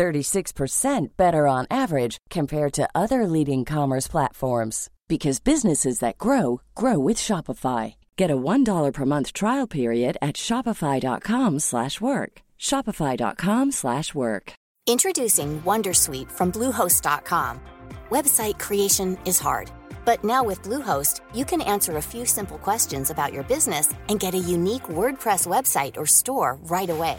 [0.00, 6.98] 36% better on average compared to other leading commerce platforms because businesses that grow grow
[6.98, 7.94] with Shopify.
[8.16, 12.32] Get a $1 per month trial period at shopify.com/work.
[12.58, 14.52] shopify.com/work.
[14.86, 17.60] Introducing Wondersuite from Bluehost.com.
[18.10, 19.70] Website creation is hard,
[20.06, 24.22] but now with Bluehost, you can answer a few simple questions about your business and
[24.24, 27.18] get a unique WordPress website or store right away.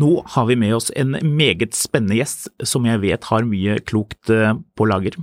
[0.00, 4.30] Nå har vi med oss en meget spennende gjest som jeg vet har mye klokt
[4.32, 5.18] eh, på lager.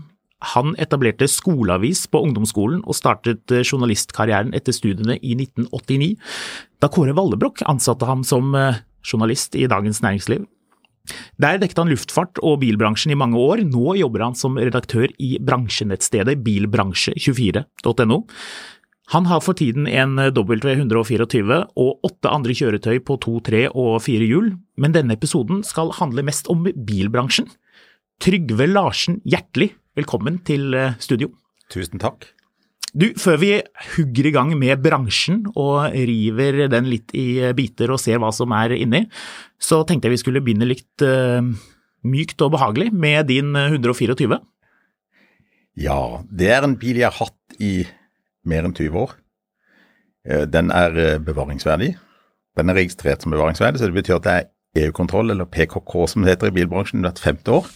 [0.53, 6.11] Han etablerte skoleavis på ungdomsskolen og startet eh, journalistkarrieren etter studiene i 1989,
[6.83, 10.45] da Kåre Vallebrokk ansatte ham som eh, journalist i Dagens Næringsliv.
[11.39, 15.37] Der dekket han luftfart og bilbransjen i mange år, nå jobber han som redaktør i
[15.39, 18.19] bransjenettstedet bilbransje24.no.
[19.13, 24.25] Han har for tiden en W124 og åtte andre kjøretøy på to, tre og fire
[24.27, 27.47] hjul, men denne episoden skal handle mest om bilbransjen.
[28.19, 31.31] Trygve Larsen, hjertelig velkommen til eh, studio.
[31.71, 32.27] Tusen takk.
[32.97, 33.51] Du, før vi
[33.93, 38.51] hugger i gang med bransjen og river den litt i biter og ser hva som
[38.57, 39.05] er inni,
[39.55, 41.03] så tenkte jeg vi skulle begynne litt
[42.07, 44.39] mykt og behagelig med din 124.
[45.77, 47.85] Ja, det er en bil jeg har hatt i
[48.49, 49.15] mer enn 20 år.
[50.27, 51.95] Eh, Den er eh, bevaringsverdig.
[52.57, 56.23] Den er registrert som bevaringsverdig, så det betyr at det er EU-kontroll, eller PKK som
[56.23, 57.67] det heter i bilbransjen, hvert femte år.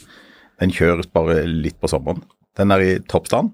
[0.61, 2.23] Den kjøres bare litt på sommeren.
[2.57, 3.53] Den er i toppstand.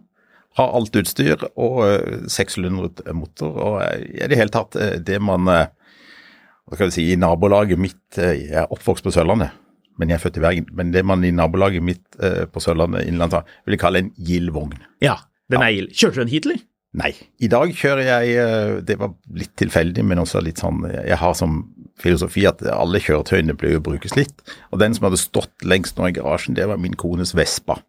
[0.57, 3.59] Har alt utstyr og eh, sekssylindret motor.
[3.61, 3.77] Og
[4.07, 4.75] i det hele tatt
[5.05, 9.53] det man hva skal vi si, i nabolaget mitt Jeg er oppvokst på Sørlandet,
[9.95, 10.65] men jeg er født i Bergen.
[10.75, 12.17] Men det man i nabolaget mitt
[12.51, 14.73] på Sørlandet innenlands vil jeg kalle en gild vogn.
[15.03, 15.15] Ja,
[15.51, 15.93] den er gild.
[15.95, 16.59] Kjørte du den hit, eller?
[16.97, 17.11] Nei.
[17.43, 21.59] I dag kjører jeg Det var litt tilfeldig, men også litt sånn Jeg har som
[21.99, 24.43] filosofi at alle kjøretøyene bør jo brukes litt.
[24.71, 27.79] Og den som hadde stått lengst nå i garasjen, det var min kones Vespa.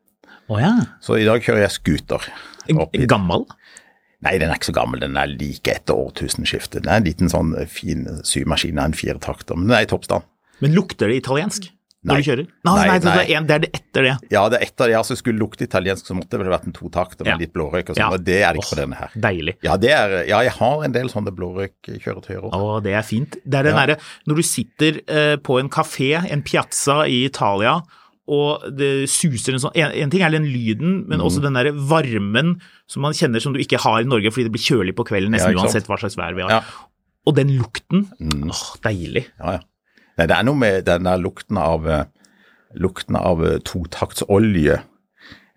[0.49, 0.73] Oh, ja.
[1.05, 2.25] Så i dag kjører jeg scooter.
[3.09, 3.45] Gammel?
[4.25, 5.03] Nei, den er ikke så gammel.
[5.05, 6.83] Den er like etter årtusenskiftet.
[6.87, 10.27] Den er en liten sånn fin symaskin av en firetakter, men den er i toppstand.
[10.65, 11.69] Men lukter det italiensk
[12.09, 12.47] når du kjører?
[12.65, 13.17] Nei, Nei, nei, det, nei.
[13.25, 14.15] er en, det er det etter det.
[14.35, 14.97] Ja, det er etter det.
[14.99, 17.37] Altså, skulle lukte italiensk, så måtte det vel vært en totakter med Ja.
[17.45, 18.09] litt blårøyk og sånn, Ja.
[18.11, 19.11] og det er det ikke på denne her.
[19.29, 19.55] Deilig.
[19.63, 22.53] Ja, det er, ja, jeg har en del sånne blårøykkjøretøyer òg.
[22.59, 23.37] Å, det er fint.
[23.45, 23.87] Det er den Ja.
[23.87, 27.83] derre når du sitter eh, på en kafé, en piazza i Italia,
[28.29, 31.25] og det suser en sånn En, en ting er den lyden, men mm.
[31.25, 34.53] også den derre varmen som man kjenner som du ikke har i Norge fordi det
[34.53, 36.51] blir kjølig på kvelden, nesten Ja, uansett hva slags vær vi har.
[36.51, 36.61] Ja.
[37.27, 38.51] Og den lukten, Mm.
[38.53, 39.27] åh, deilig.
[39.41, 39.61] Ja, ja.
[40.19, 42.06] Nei, det er noe med den der lukten av, eh,
[42.75, 44.81] lukten av eh, totaktsolje.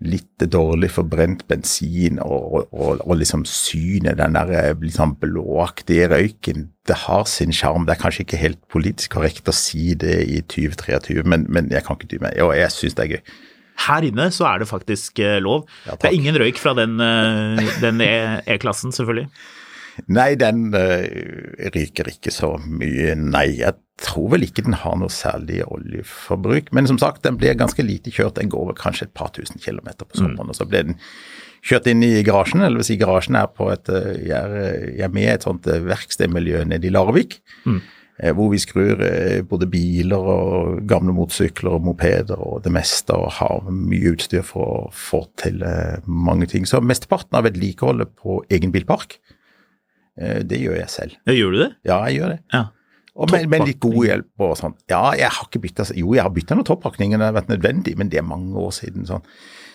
[0.01, 6.71] Litt dårlig forbrent bensin og, og, og, liksom synet, den der liksom blåaktige røyken.
[6.89, 7.85] Det har sin sjarm.
[7.85, 11.85] Det er kanskje ikke helt politisk korrekt å si det i 2023, men, men jeg
[11.85, 12.39] kan ikke dy meg.
[12.41, 13.35] Og jeg syns det er gøy.
[13.85, 15.69] Her inne så er det faktisk lov.
[15.85, 16.97] Ja, det er ingen røyk fra den,
[17.81, 19.29] den E- E-klassen, selvfølgelig.
[20.09, 21.05] Nei, den uh,
[21.75, 23.47] ryker ikke så mye, nei.
[23.59, 26.71] Jeg tror vel ikke den har noe særlig oljeforbruk.
[26.75, 28.37] Men som sagt, den blir ganske lite kjørt.
[28.39, 30.51] Den går vel kanskje et par tusen kilometer på sommeren.
[30.51, 30.99] Og så blir den
[31.61, 35.05] kjørt inn i garasjen, eller hvis si garasjen er på et eh, Jeg er, jeg
[35.05, 37.41] er med i et sånt eh, verkstedmiljø nede i Larvik.
[37.65, 37.81] Mm.
[38.37, 38.99] Hvor vi skrur
[39.49, 44.73] både biler og gamle motorsykler og mopeder og det meste, og har mye utstyr for
[44.75, 45.63] å få til
[46.05, 46.67] mange ting.
[46.69, 49.17] Så mesteparten av vedlikeholdet på egen bilpark,
[50.17, 51.17] det gjør jeg selv.
[51.25, 51.71] Ja, gjør du det?
[51.87, 52.39] Ja, jeg gjør det.
[52.53, 52.65] Ja.
[53.19, 54.75] Og med, med litt god hjelp og sånn.
[54.91, 57.51] Ja, jeg har ikke bytta Jo, jeg har bytta noen toppakninger når det har vært
[57.51, 59.07] nødvendig, men det er mange år siden.
[59.07, 59.25] sånn.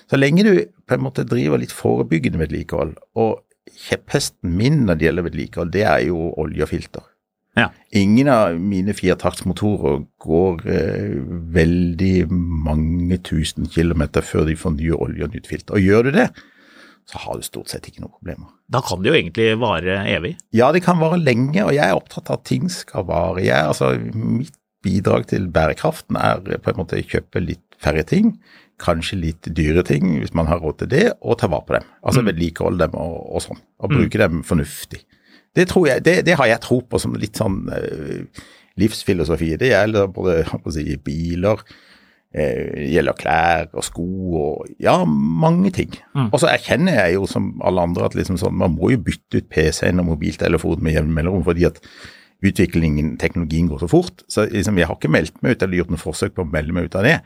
[0.08, 0.52] Så lenge du
[0.86, 3.42] på en måte driver litt forebyggende vedlikehold, og
[3.88, 7.04] kjepphesten min når det gjelder vedlikehold, det er jo olje og filter.
[7.56, 7.70] Ja.
[7.96, 11.14] Ingen av mine firetaktsmotorer går eh,
[11.56, 15.78] veldig mange tusen kilometer før de får ny olje og nytt filter.
[15.78, 16.28] Og gjør du det,
[17.06, 18.48] så har du stort sett ikke noen problemer.
[18.72, 20.34] Da kan det jo egentlig vare evig.
[20.56, 23.44] Ja, det kan vare lenge, og jeg er opptatt av at ting skal vare.
[23.46, 24.54] Jeg, altså, mitt
[24.86, 28.34] bidrag til bærekraften er på en måte å kjøpe litt færre ting,
[28.82, 31.86] kanskje litt dyre ting hvis man har råd til det, og ta vare på dem.
[32.02, 32.26] Altså Mm.
[32.32, 35.00] vedlikeholde dem og, og sånn, og bruke dem fornuftig.
[35.56, 38.42] Det, tror jeg, det, det har jeg tro på som litt sånn uh,
[38.76, 39.54] livsfilosofi.
[39.56, 40.42] Det gjelder både
[40.74, 41.62] si, biler,
[42.34, 44.06] gjelder klær og sko
[44.40, 45.94] og ja, mange ting.
[46.16, 46.28] Mm.
[46.32, 49.40] Og så erkjenner jeg jo som alle andre at liksom sånn, man må jo bytte
[49.40, 51.80] ut PC-en og mobiltelefonen med jevn mellomrom fordi at
[52.44, 54.24] utviklingen, teknologien går så fort.
[54.28, 56.76] Så liksom, jeg har ikke meldt meg ut eller gjort noe forsøk på å melde
[56.76, 57.20] meg ut av det.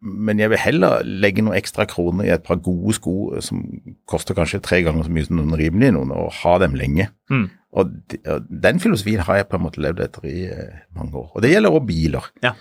[0.00, 3.14] Men jeg vil heller legge noen ekstra kroner i et par gode sko
[3.44, 3.60] som
[4.08, 7.10] koster kanskje tre ganger så mye som noen rimelige noen, og ha dem lenge.
[7.30, 7.50] Mm.
[7.76, 11.14] Og, de, og den filosofien har jeg på en måte levd etter i eh, mange
[11.20, 11.28] år.
[11.36, 12.30] Og det gjelder også biler.
[12.42, 12.54] Ja.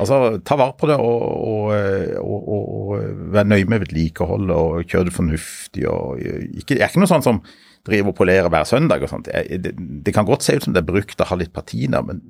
[0.00, 4.54] Altså, ta vare på det og, og, eh, og, og, og være nøye med vedlikeholdet
[4.56, 5.84] og kjør det fornuftig.
[5.90, 7.42] og eh, ikke, Det er ikke noe sånn som
[7.86, 9.28] driver og polerer hver søndag og sånt.
[9.28, 12.20] Det, det kan godt se ut som det er brukt og har litt patina, men,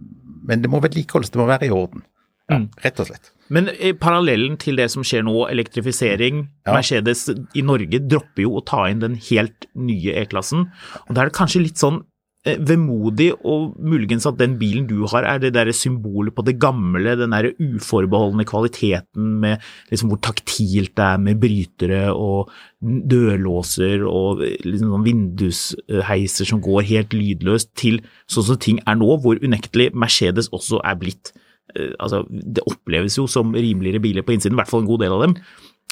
[0.46, 2.02] men det må vedlikeholdes, det må være i orden.
[2.50, 2.64] Ja, Mm.
[2.82, 3.28] Rett og slett.
[3.50, 3.68] Men
[4.02, 6.74] parallellen til det som skjer nå, elektrifisering Ja.
[6.74, 10.66] Mercedes i Norge dropper jo å ta inn den helt nye E-klassen.
[11.08, 12.09] og Da er det kanskje litt sånn eh,
[12.40, 17.12] vemodig, og muligens at den bilen du har er det derre symbolet på det gamle,
[17.20, 19.60] den derre uforbeholdne kvaliteten med
[19.90, 22.48] liksom hvor taktilt det er med brytere og
[22.80, 28.96] dørlåser og eh, liksom sånn vindusheiser som går helt lydløst, til sånn som ting er
[28.96, 31.34] nå, hvor unektelig Mercedes også er blitt
[31.76, 35.04] eh, altså, det oppleves jo som rimeligere biler på innsiden, i hvert fall en god
[35.04, 35.36] del av dem,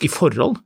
[0.00, 0.56] i forhold.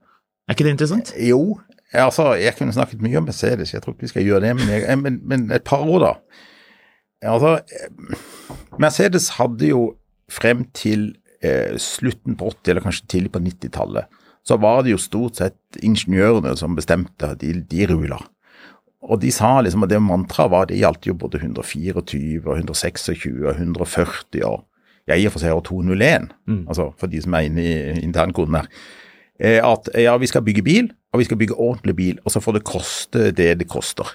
[0.47, 1.15] Er ikke det interessant?
[1.19, 1.59] Jo,
[2.01, 4.71] altså, jeg kunne snakket mye om Mercedes, jeg tror ikke vi skal gjøre det, men,
[4.73, 6.13] jeg, men, men et par ord da.
[7.33, 8.17] Altså, eh,
[8.81, 9.83] Mercedes hadde jo
[10.33, 11.11] frem til
[11.45, 15.83] eh, slutten på 80, eller kanskje tidlig på 90-tallet, så var det jo stort sett
[15.85, 18.19] ingeniørene som bestemte, de, de rula.
[19.03, 23.31] Og de sa liksom at det mantraet var, det gjaldt jo både 124 og 126
[23.43, 24.63] og 140 og
[25.11, 26.29] ja, i og for seg år 201,
[26.71, 29.02] altså for de som er inne i internkoden her eh,
[29.43, 32.61] at ja, vi skal bygge bil, og vi skal bygge ordentlig bil, og så får
[32.61, 34.07] det koste det det koster.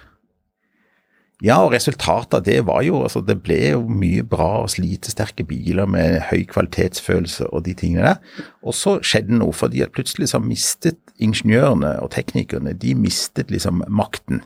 [1.46, 5.46] Ja, og resultatet av det var jo altså Det ble jo mye bra og slitesterke
[5.46, 8.48] biler med høy kvalitetsfølelse og de tingene der.
[8.66, 13.84] Og så skjedde noe, fordi at plutselig så mistet ingeniørene og teknikerne de mistet liksom
[13.88, 14.42] makten,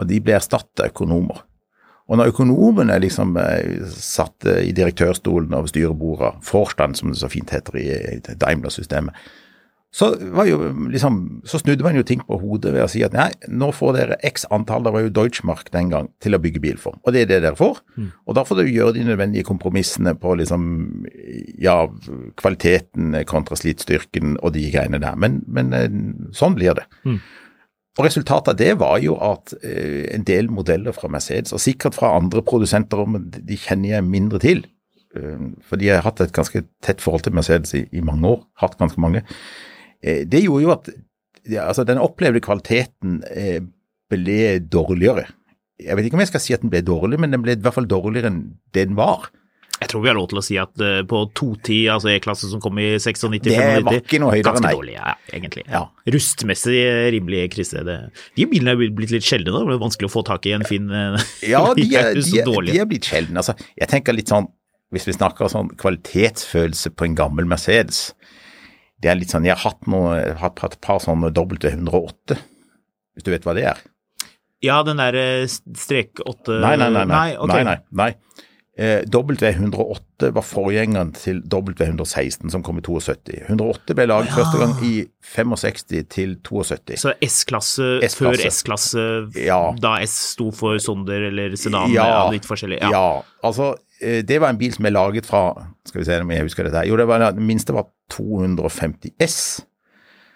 [0.00, 1.44] og de ble erstatta økonomer.
[2.10, 7.28] Og når økonomene liksom eh, satt eh, i direktørstolen over styrebordet, Forstand som det så
[7.30, 7.86] fint heter i
[8.40, 9.14] Daimler-systemet,
[9.90, 10.12] så,
[10.46, 11.16] jo, liksom,
[11.50, 14.18] så snudde man jo ting på hodet ved å si at nei, nå får dere
[14.28, 16.94] x antall, det var jo Deutschmark den gang, til å bygge bil for.
[17.02, 17.80] Og det er det dere får.
[18.30, 20.68] Og da får dere gjøre de nødvendige kompromissene på liksom,
[21.58, 21.80] ja,
[22.38, 25.18] kvaliteten kontra slitstyrken og de greiene der.
[25.18, 25.88] Men, men eh,
[26.38, 26.86] sånn blir det.
[27.98, 31.98] Og Resultatet av det var jo at eh, en del modeller fra Mercedes, og sikkert
[31.98, 34.62] fra andre produsenter, de kjenner jeg mindre til,
[35.18, 38.46] eh, fordi jeg har hatt et ganske tett forhold til Mercedes i, i mange år,
[38.62, 39.24] hatt ganske mange,
[40.00, 40.90] det gjorde jo at
[41.60, 43.60] altså den opplevde kvaliteten eh,
[44.10, 45.26] ble dårligere.
[45.80, 47.60] Jeg vet ikke om jeg skal si at den ble dårlig, men den ble i
[47.60, 48.42] hvert fall dårligere enn
[48.76, 49.30] den var.
[49.80, 52.60] Jeg tror vi har lov til å si at uh, på 210, altså E-klasse som
[52.60, 53.54] kom i 96, Det
[53.86, 54.72] var ikke noe høydere, ganske nei.
[54.76, 55.64] dårlig, ja, egentlig.
[55.72, 55.80] Ja.
[56.16, 57.84] Rustmessig eh, rimelig krise.
[57.86, 57.96] Det.
[58.36, 59.62] De bilene er blitt litt sjeldne, da.
[59.64, 61.16] Det er vanskelig å få tak i en fin eh,
[61.54, 63.40] Ja, de er, de, er, de er blitt sjeldne.
[63.40, 64.50] Altså, jeg tenker litt sånn,
[64.92, 68.10] hvis vi snakker sånn kvalitetsfølelse på en gammel Mercedes,
[69.00, 72.36] det er litt sånn, jeg har hatt, noe, jeg har hatt et par sånne W108,
[73.16, 73.80] hvis du vet hva det er.
[74.62, 77.04] Ja, den der eh, strek 8 Nei, nei, nei.
[77.08, 77.64] nei, Okay.
[77.64, 78.10] nei, nei, nei.
[78.80, 83.40] Eh, W108 var forgjengeren til W116 som kom i 72.
[83.48, 84.36] 108 ble laget Ja.
[84.38, 84.92] første gang i
[85.34, 86.96] 65 til 72.
[87.02, 89.04] Så S-klasse før S-klasse,
[89.36, 89.72] Ja.
[89.80, 92.80] da S sto for Sonder eller Sedan, Ja, ja, litt forskjellig.
[92.80, 92.90] Ja.
[92.90, 93.22] Ja.
[93.44, 95.54] altså eh, det var en bil som er laget fra
[95.86, 96.86] Skal vi se om jeg husker dette her.
[96.86, 99.36] Jo, det var, den minste var 250 S.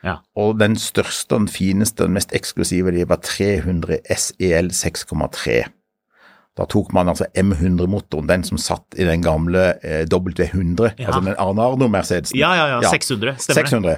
[0.05, 0.19] Ja.
[0.37, 5.63] Og den største, den fineste, den mest eksklusive, de var 300 SEL 6,3.
[6.55, 11.09] Da tok man altså M100-motoren, den som satt i den gamle eh, W100, Ja.
[11.09, 12.39] altså den Arne Arno-Mercedesen.
[12.39, 13.71] Ja, ja, ja, 600, stemmer det.
[13.71, 13.97] 600.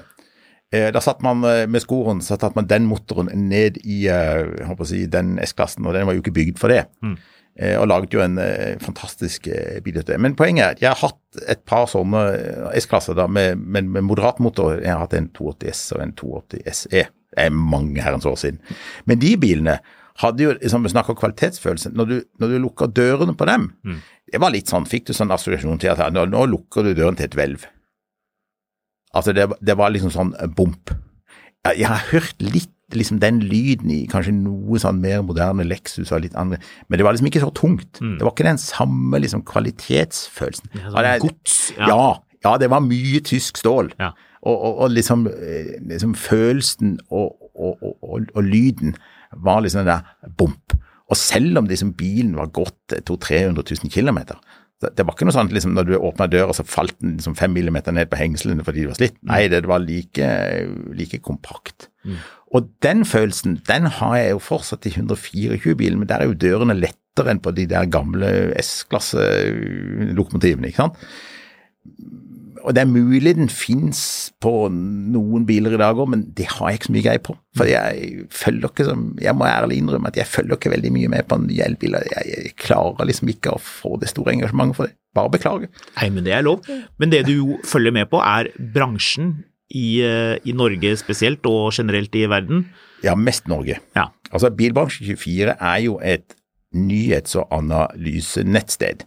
[0.73, 4.47] Eh, da satt man eh, med skoren, så satt man den motoren ned i eh,
[4.57, 6.87] jeg håper å si, den S-klassen, og den var jo ikke bygd for det.
[7.05, 7.19] Mm.
[7.57, 10.19] Eh, og laget jo en eh, fantastisk eh, bil ut av det.
[10.21, 13.89] Men poenget er at jeg har hatt et par sånne eh, S-klasser da, med, med,
[13.95, 14.75] med moderat motor.
[14.83, 17.07] Jeg har hatt en 280 S og en 280 SE.
[17.09, 18.61] Det er mange herrens år siden.
[19.09, 19.79] Men de bilene
[20.21, 23.99] hadde jo, liksom, vi snakker kvalitetsfølelse, når du, når du lukker dørene på dem, Mm.
[24.33, 27.17] det var litt sånn, fikk du sånn assosiasjon til at nå, nå lukker du døren
[27.19, 27.67] til et hvelv.
[29.17, 30.93] Altså, det, det var liksom sånn eh, bump.
[31.67, 36.13] Jeg, jeg har hørt litt liksom den lyden i kanskje noe sånn mer moderne Lexus
[36.15, 37.99] og litt andre, men det var liksom ikke så tungt.
[38.01, 38.19] Mm.
[38.19, 40.71] Det var ikke den samme liksom kvalitetsfølelsen.
[40.75, 41.73] Ja, Ja, det- gods.
[41.77, 41.89] Ja.
[41.91, 42.05] ja,
[42.45, 43.93] ja, det var mye tysk stål.
[43.99, 44.13] Ja.
[44.47, 48.95] Og, og, og liksom, eh, liksom følelsen og, og, lyden
[49.33, 50.77] var liksom den der bump.
[51.11, 54.19] Og selv om liksom bilen var gått 200 000-300 000 km,
[54.83, 57.35] det, det var ikke noe sånt liksom når du åpna døra, så falt den liksom
[57.39, 59.17] fem millimeter ned på hengslene fordi du var slitt.
[59.27, 60.31] Nei, det, det var like,
[60.95, 61.89] like kompakt.
[62.55, 66.79] Og den følelsen, den har jeg jo fortsatt i 124-bilen, men der er jo dørene
[66.79, 68.29] lettere enn på de der gamle
[68.63, 70.97] S-klasse-lokomotivene, ikke sant.
[72.67, 74.01] Og det er mulig den fins
[74.43, 77.37] på noen biler i dag òg, men det har jeg ikke så mye greie på.
[77.55, 81.13] For jeg følger ikke som Jeg må ærlig innrømme at jeg følger ikke veldig mye
[81.13, 82.03] med på nye elbiler.
[82.11, 84.99] Jeg, jeg klarer liksom ikke å få det store engasjementet for det.
[85.15, 85.71] Bare beklager.
[85.95, 86.67] Nei, men det er lov.
[86.99, 89.37] Men det du jo følger med på, er bransjen
[89.71, 92.67] i, eh, i Norge spesielt, og generelt i verden.
[93.05, 93.79] Ja, mest Norge.
[93.97, 94.09] Ja.
[94.33, 96.35] Altså, Bilbransje24 er jo et
[96.75, 99.05] nyhets- og analysenettsted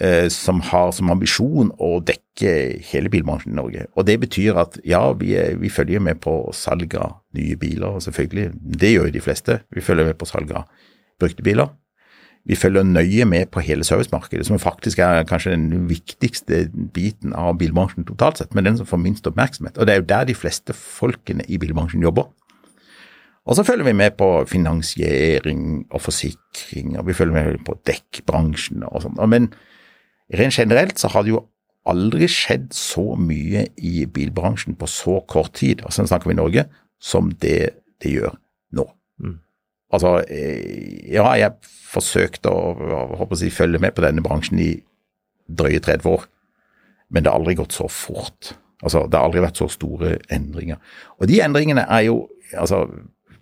[0.00, 2.54] eh, som har som ambisjon å dekke
[2.90, 3.86] hele bilbransjen i Norge.
[3.96, 8.00] Og Det betyr at ja, vi, er, vi følger med på salg av nye biler,
[8.00, 8.50] selvfølgelig.
[8.54, 9.60] Det gjør jo de fleste.
[9.74, 10.66] Vi følger med på salg av
[11.20, 11.70] brukte biler.
[12.44, 17.56] Vi følger nøye med på hele servicemarkedet, som faktisk er kanskje den viktigste biten av
[17.60, 19.78] bilbransjen totalt sett, men den som får minst oppmerksomhet.
[19.78, 22.28] Og Det er jo der de fleste folkene i bilbransjen jobber.
[23.44, 28.84] Og så følger vi med på finansiering og forsikring, og vi følger med på dekkbransjen
[28.88, 29.18] og sånn.
[29.28, 29.50] Men
[30.32, 31.44] rent generelt så har det jo
[31.88, 36.68] aldri skjedd så mye i bilbransjen på så kort tid, og sånn snakker vi Norge,
[37.00, 38.36] som det det gjør
[38.76, 38.84] nå.
[39.22, 39.38] Mm.
[39.94, 44.72] Altså, eh, ja, jeg forsøkte å, å å si, følge med på denne bransjen i
[45.46, 46.26] drøye 30 år,
[47.12, 48.54] men det har aldri gått så fort.
[48.82, 50.80] Altså, Det har aldri vært så store endringer.
[51.20, 52.86] Og de endringene er jo altså,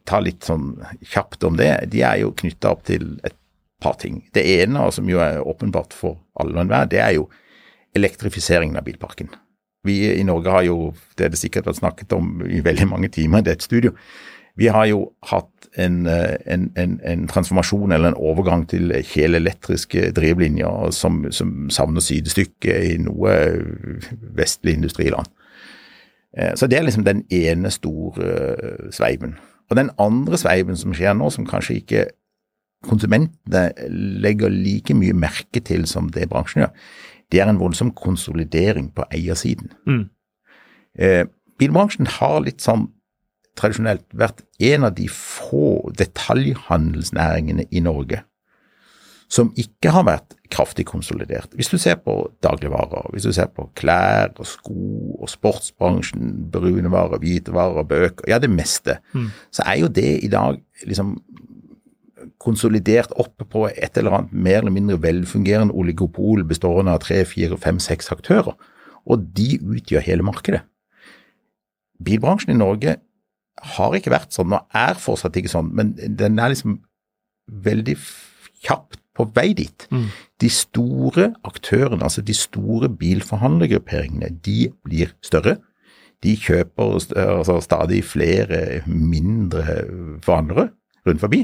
[0.02, 0.80] Ta litt sånn
[1.12, 1.68] kjapt om det.
[1.92, 3.36] De er jo knytta opp til et
[3.78, 4.16] par ting.
[4.34, 7.28] Det ene, som jo er åpenbart for alle og enhver, det er jo
[7.94, 9.30] elektrifiseringen av bilparken.
[9.86, 13.12] Vi i Norge har jo, det er det sikkert vært snakket om i veldig mange
[13.14, 13.94] timer i dette studio,
[14.58, 20.10] vi har jo hatt en, eh, en, en, en transformasjon eller en overgang til helelektriske
[20.16, 23.36] drivlinjer som, som savner sidestykke i noe
[24.36, 25.30] vestlig industriland.
[26.36, 29.36] Eh, Så det er liksom den ene store eh, sveiven.
[29.70, 32.06] Og den andre sveiven som skjer nå, som kanskje ikke
[32.84, 33.70] konsumentene
[34.20, 36.72] legger like mye merke til som det bransjen gjør,
[37.32, 39.70] det er en voldsom konsolidering på eiersiden.
[39.86, 40.10] Mm.
[40.98, 41.24] Eh,
[41.58, 42.90] bilbransjen har litt sånn
[43.58, 48.22] tradisjonelt vært en av de få detaljhandelsnæringene i Norge
[49.32, 51.54] som ikke har vært kraftig konsolidert.
[51.56, 56.90] Hvis du ser på dagligvarer, hvis du ser på klær og sko og sportsbransjen, brune
[56.92, 59.30] varer, hvite varer, bøker, ja det meste, Mm.
[59.50, 61.16] så er jo det i dag liksom
[62.38, 67.56] konsolidert oppe på et eller annet mer eller mindre velfungerende oligopol bestående av tre, fire,
[67.56, 68.54] fem, seks aktører,
[69.06, 70.60] og de utgjør hele markedet.
[72.04, 72.96] Bilbransjen i Norge
[73.60, 76.80] har ikke vært sånn, og er fortsatt ikke sånn, men den er liksom
[77.62, 77.96] veldig
[78.62, 79.86] kjapt på vei dit.
[79.92, 80.06] Mm.
[80.40, 85.58] De store aktørene, altså de store bilforhandlergrupperingene, de blir større.
[86.22, 89.82] De kjøper altså stadig flere mindre
[90.24, 90.70] forhandlere
[91.06, 91.42] rundt forbi,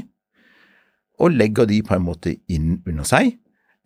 [1.19, 3.33] og legger de på en måte inn under seg.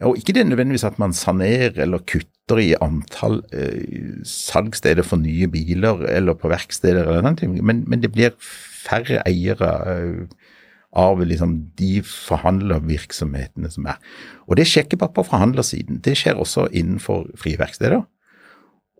[0.05, 5.47] Og ikke det nødvendigvis at man sanerer eller kutter i antall eh, salgssteder for nye
[5.47, 10.49] biler eller på verksteder eller den ting, men, men det blir færre eiere eh,
[10.93, 13.97] av liksom de forhandlervirksomhetene som er.
[14.45, 18.03] Og det sjekker bare på forhandlersiden, det skjer også innenfor frie verksteder.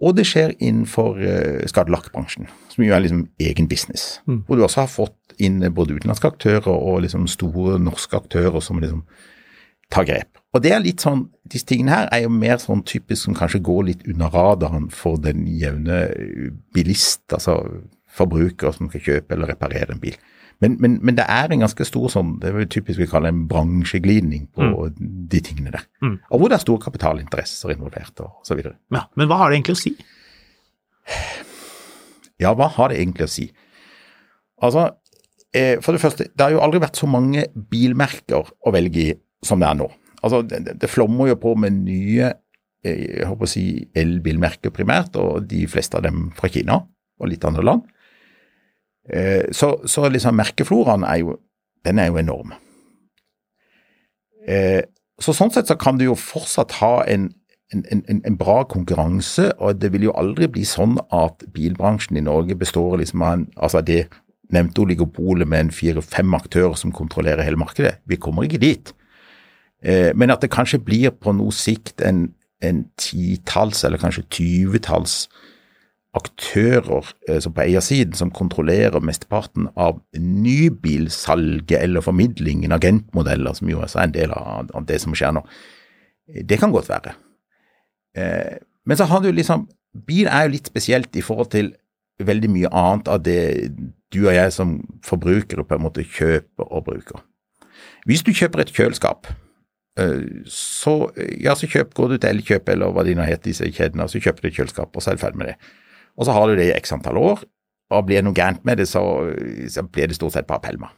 [0.04, 4.20] Og det skjer innenfor eh, skadelakkbransjen, som jo er liksom egen business.
[4.26, 4.42] Mm.
[4.48, 8.82] Hvor du også har fått inn både utenlandske aktører og liksom store norske aktører som
[8.82, 9.06] liksom
[9.94, 10.42] tar grep.
[10.54, 13.60] Og det er litt sånn, Disse tingene her er jo mer sånn typisk som kanskje
[13.62, 16.08] går litt under radaren for den jevne
[16.74, 17.60] bilist, altså
[18.14, 20.16] forbruker som skal kjøpe eller reparere en bil.
[20.64, 23.34] Men, men, men det er en ganske stor sånn, det er jo typisk vi kaller
[23.34, 25.86] en bransjeglidning på de tingene der.
[26.06, 26.16] Mm.
[26.32, 28.78] Og hvor det er store kapitalinteresser involvert og så videre.
[28.96, 29.94] Ja, men hva har det egentlig å si?
[32.42, 33.50] Ja, hva har det egentlig å si?
[34.64, 34.88] Altså,
[35.54, 39.14] eh, for det første, det har jo aldri vært så mange bilmerker å velge i
[39.46, 39.90] som det er nå.
[40.24, 42.32] Altså, det, det- flommer jo på med nye
[42.86, 46.82] eh, jeg håper å si elbilmerker primært, og de fleste av dem fra Kina
[47.20, 47.84] og litt andre land.
[49.10, 51.38] Eh, Så, så liksom merkefloraen er jo
[51.84, 52.54] den er jo enorm.
[54.48, 54.84] Eh,
[55.20, 57.30] så Sånn sett så kan du jo fortsatt ha en,
[57.74, 62.24] en, en, en, bra konkurranse, og det vil jo aldri bli sånn at bilbransjen i
[62.26, 64.06] Norge består liksom av en, altså det
[64.54, 67.98] nevnte oligopolet med en fire-fem aktører som kontrollerer hele markedet.
[68.10, 68.92] Vi kommer ikke dit.
[69.84, 72.30] Eh, men at det kanskje blir på noe sikt en,
[72.64, 75.28] en titalls eller kanskje tyvetalls
[76.14, 83.82] aktører eh, som på eiersiden som kontrollerer mesteparten av nybilsalget eller formidlingen, agentmodeller, som jo
[83.82, 85.44] er en del av, av det som skjer nå.
[86.48, 87.16] Det kan godt være.
[88.18, 91.68] Eh, men så har du liksom Bil er jo litt spesielt i forhold til
[92.18, 93.70] veldig mye annet av det
[94.10, 94.72] du og jeg som
[95.06, 97.22] forbrukere på en måte kjøper og bruker.
[98.10, 99.43] Hvis du kjøper et kjøleskap, eh,
[100.50, 100.94] så,
[101.44, 104.14] ja, så kjøp, går du til Elkjøp eller hva de nå heter, disse kjedene, og
[104.14, 105.58] så kjøper du et kjøleskap, og så er du ferdig med det.
[106.18, 107.44] Og så har du det i x antall år,
[107.94, 109.04] og blir det noe gærent med det, så,
[109.70, 110.90] så blir det stort sett bare pælma.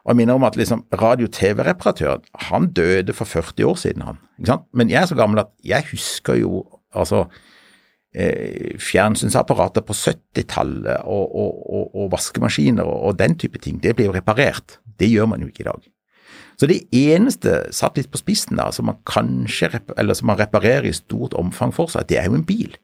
[0.00, 4.18] Og jeg minner om at liksom radio-TV-reparatøren, han døde for 40 år siden, han.
[4.38, 4.66] Ikke sant?
[4.74, 6.64] Men jeg er så gammel at jeg husker jo
[6.96, 7.26] altså
[8.14, 13.78] eh, fjernsynsapparater på 70-tallet og, og, og, og, vaskemaskiner og, den type ting.
[13.82, 14.80] Det blir jo reparert.
[14.98, 15.90] Det gjør man jo ikke i dag.
[16.60, 20.90] Så det eneste, satt litt på spissen da, som man kanskje, eller som man reparerer
[20.90, 22.74] i stort omfang for seg, det er jo en bil.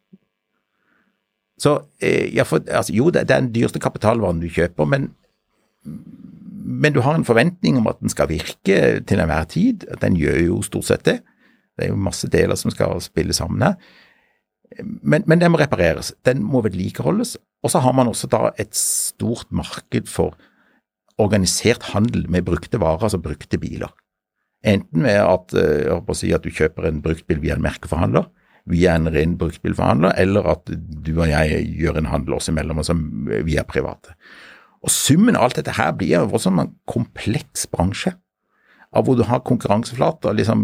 [1.61, 5.11] Så eh, ja, for, altså, jo, det, er den dyreste kapitalvaren du kjøper, men,
[5.85, 9.85] men du har en forventning om at den skal virke til enhver tid.
[10.01, 11.21] Den gjør jo stort sett det.
[11.77, 13.77] Det er jo masse deler som skal spille sammen her.
[14.81, 16.15] Men, men den må repareres.
[16.25, 17.37] Den må vedlikeholdes.
[17.65, 20.37] Og så har man også da et stort marked for
[21.19, 23.93] organisert handel med brukte varer, altså brukte biler.
[24.67, 28.27] Enten ved at, eh, si at du kjøper en bruktbil via en merkeforhandler,
[28.67, 32.97] via en ren bruktbilforhandler, eller at du og jeg gjør en handel oss imellom, altså
[33.47, 34.17] via private.
[34.83, 38.15] Og Summen av alt dette her blir en kompleks bransje,
[38.93, 40.63] av hvor du har konkurranseflater liksom,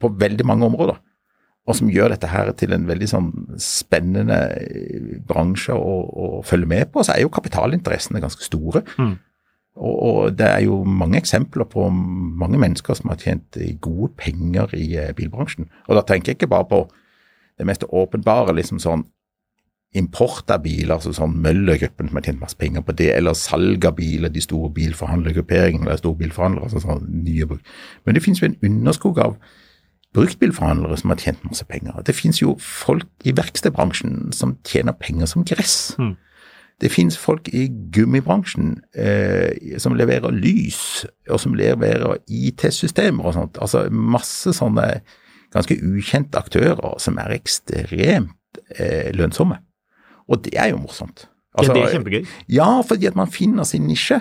[0.00, 0.98] på veldig mange områder,
[1.68, 3.26] og som gjør dette her til en veldig sånn
[3.60, 4.38] spennende
[5.28, 7.04] bransje å, å følge med på.
[7.04, 8.82] Så er jo kapitalinteressene ganske store.
[8.96, 9.18] Mm.
[9.78, 14.72] Og, og, det er jo mange eksempler på mange mennesker som har tjent gode penger
[14.74, 15.68] i eh, bilbransjen.
[15.86, 16.80] Og da tenker jeg ikke bare på
[17.58, 19.04] det mest åpenbare, liksom sånn
[19.96, 23.86] import av biler, altså sånn Møller-gruppen som har tjent masse penger på det, eller salg
[23.88, 27.72] av biler, de store bilforhandlergrupperingene, eller store bilforhandlere, altså sånn nye bruk.
[28.04, 29.38] Men det finnes jo en underskog av
[30.16, 32.00] bruktbilforhandlere som har tjent masse penger.
[32.06, 35.94] Det finnes jo folk i verkstedbransjen som tjener penger som gress.
[36.00, 36.16] Mm.
[36.78, 43.58] Det finnes folk i gummibransjen eh, som leverer lys, og som leverer IT-systemer og sånt.
[43.58, 45.00] Altså masse sånne
[45.54, 49.58] ganske ukjente aktører som er ekstremt eh, lønnsomme.
[50.28, 51.26] Og det er jo morsomt.
[51.58, 52.34] Altså, ja, det er kjempegøy.
[52.52, 54.20] Ja, fordi at man finner sin nisje.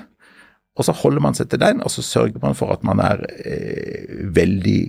[0.78, 3.23] Og så holder man seg til den, og så sørger man for at man er
[3.41, 4.82] eh, veldig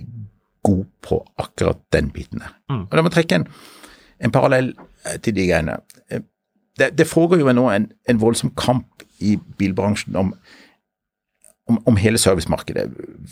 [0.63, 2.55] god på akkurat den biten der.
[2.69, 2.85] Mm.
[2.87, 3.47] Og La meg trekke en,
[4.19, 4.73] en parallell
[5.05, 5.79] eh, til de greiene.
[6.11, 6.23] Eh,
[6.79, 10.33] det, det foregår jo nå en, en, voldsom kamp i bilbransjen om,
[11.67, 12.87] om, om hele servicemarkedet.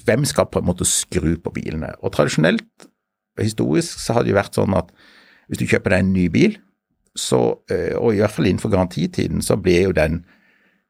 [0.05, 1.93] Hvem skal på en måte skru på bilene?
[2.01, 2.87] Og tradisjonelt
[3.37, 4.91] og historisk så har det jo vært sånn at
[5.47, 6.57] hvis du kjøper deg en ny bil,
[7.17, 7.39] så,
[7.71, 10.21] eh, og i hvert fall innenfor garantitiden, så blir jo den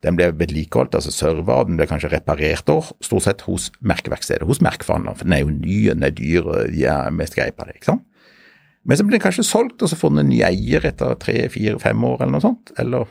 [0.05, 4.45] den ble vedlikeholdt, altså serva, og den ble kanskje reparert år, stort sett hos merkeverkstedet,
[4.45, 7.65] hos merkeforhandleren, for den er jo ny, den er dyr, de er mest greie på
[7.65, 7.79] det.
[7.79, 8.05] ikke sant?
[8.87, 11.39] Men så blir den kanskje solgt, og så får den en ny eier etter tre,
[11.51, 12.71] fire, fem år eller noe sånt.
[12.79, 13.09] Eller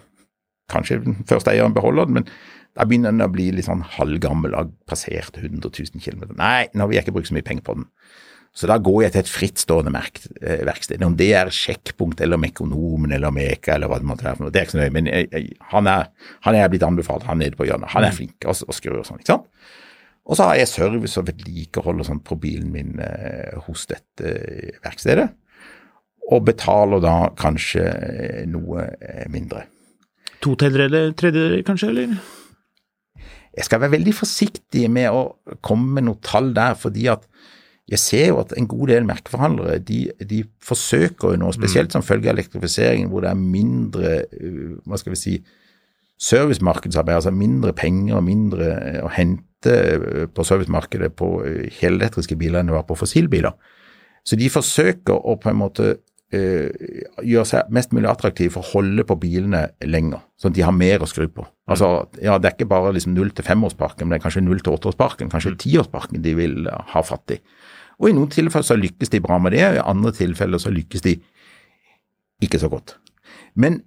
[0.72, 2.30] kanskje den første eieren beholder den, men
[2.76, 6.30] da begynner den å bli litt sånn halvgammel, har passert 100 000 km.
[6.38, 7.90] Nei, nå vil jeg ikke bruke så mye penger på den.
[8.56, 11.02] Så da går jeg til et frittstående eh, verksted.
[11.04, 14.68] Om det er Sjekkpunkt eller Mekonomen eller Meka eller hva det måtte være, det er
[14.68, 14.94] ikke så nøye.
[14.94, 16.08] Men jeg, jeg, han, er,
[16.46, 17.92] han er blitt anbefalt, han nede på hjørnet.
[17.92, 18.16] Han er mm.
[18.16, 19.50] flink og, og skrur og sånn, ikke sant.
[20.26, 24.32] Og så har jeg service og vedlikehold og sånn på bilen min eh, hos dette
[24.82, 25.28] verkstedet
[26.26, 27.84] og betaler da kanskje
[28.50, 29.66] noe eh, mindre.
[30.44, 32.16] To tredjedeler, tredjedeler kanskje, eller?
[33.56, 35.22] Jeg skal være veldig forsiktig med å
[35.64, 37.24] komme med noe tall der, fordi at
[37.86, 42.02] jeg ser jo at en god del merkeforhandlere de, de forsøker jo nå, spesielt som
[42.02, 45.34] følge av elektrifiseringen, hvor det er mindre eh, hva skal vi si,
[46.26, 49.76] servicemarkedsarbeid, altså mindre penger og mindre eh, å hente
[50.34, 51.28] på servicemarkedet på
[51.80, 53.54] helelektriske biler enn det var på fossilbiler.
[54.26, 55.96] Så de forsøker å på en måte
[56.26, 60.74] gjøre seg mest mulig attraktiv for å holde på bilene lenger, sånn at de har
[60.74, 61.46] mer å skru på.
[61.70, 61.88] Altså,
[62.20, 64.74] ja, Det er ikke bare liksom 0 til femårsparken, men det er kanskje 0 til
[64.74, 65.58] åtteårsparken, kanskje mm.
[65.62, 67.38] tiårsparken de vil ha fatt i.
[67.96, 70.72] Og i noen tilfeller så lykkes de bra med det, og i andre tilfeller så
[70.74, 71.16] lykkes de
[72.44, 72.98] ikke så godt.
[73.56, 73.82] Men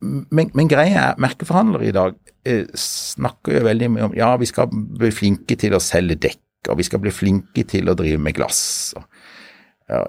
[0.00, 2.14] men, men greia er, merkeforhandlere i dag
[2.48, 6.70] eh, snakker jo veldig mye om ja, vi skal bli flinke til å selge dekk,
[6.72, 8.62] og vi skal bli flinke til å drive med glass.
[8.96, 9.04] Og,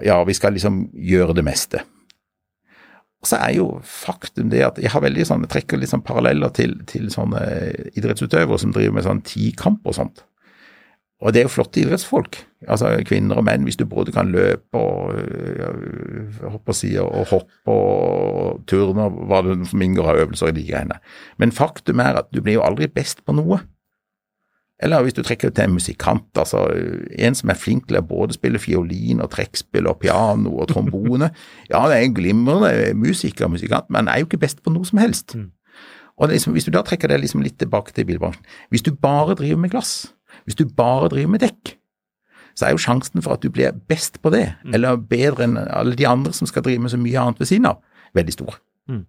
[0.06, 1.82] ja, vi skal liksom gjøre det meste.
[3.22, 6.06] Og så er jo faktum det at jeg har veldig sånn, jeg trekker litt sånn
[6.06, 7.42] paralleller til, til sånne
[7.92, 10.24] idrettsutøvere som driver med sånn tikamp og sånt.
[11.22, 14.78] Og det er jo flotte idrettsfolk, altså kvinner og menn, hvis du både kan løpe
[14.78, 15.20] og,
[16.50, 20.64] hoppe, si, og hoppe og turne og hva det som inngår av øvelser i de
[20.66, 20.98] greiene.
[21.38, 23.60] Men faktum er at du blir jo aldri best på noe.
[24.82, 26.64] Eller hvis du trekker til en musikant, altså
[27.14, 31.30] en som er flink til å både spille fiolin og trekkspill og piano og trombone.
[31.70, 34.74] Ja, det er en glimrende musiker og musikant, men han er jo ikke best på
[34.74, 35.36] noe som helst.
[35.38, 35.52] Mm.
[36.18, 39.34] Og liksom, Hvis du da trekker det liksom litt tilbake til bilbransjen Hvis du bare
[39.38, 40.12] driver med glass,
[40.46, 41.76] hvis du bare driver med dekk,
[42.58, 44.74] så er jo sjansen for at du blir best på det, mm.
[44.76, 47.70] eller bedre enn alle de andre som skal drive med så mye annet ved siden
[47.70, 47.80] av,
[48.16, 48.58] veldig stor.
[48.90, 49.04] Mm.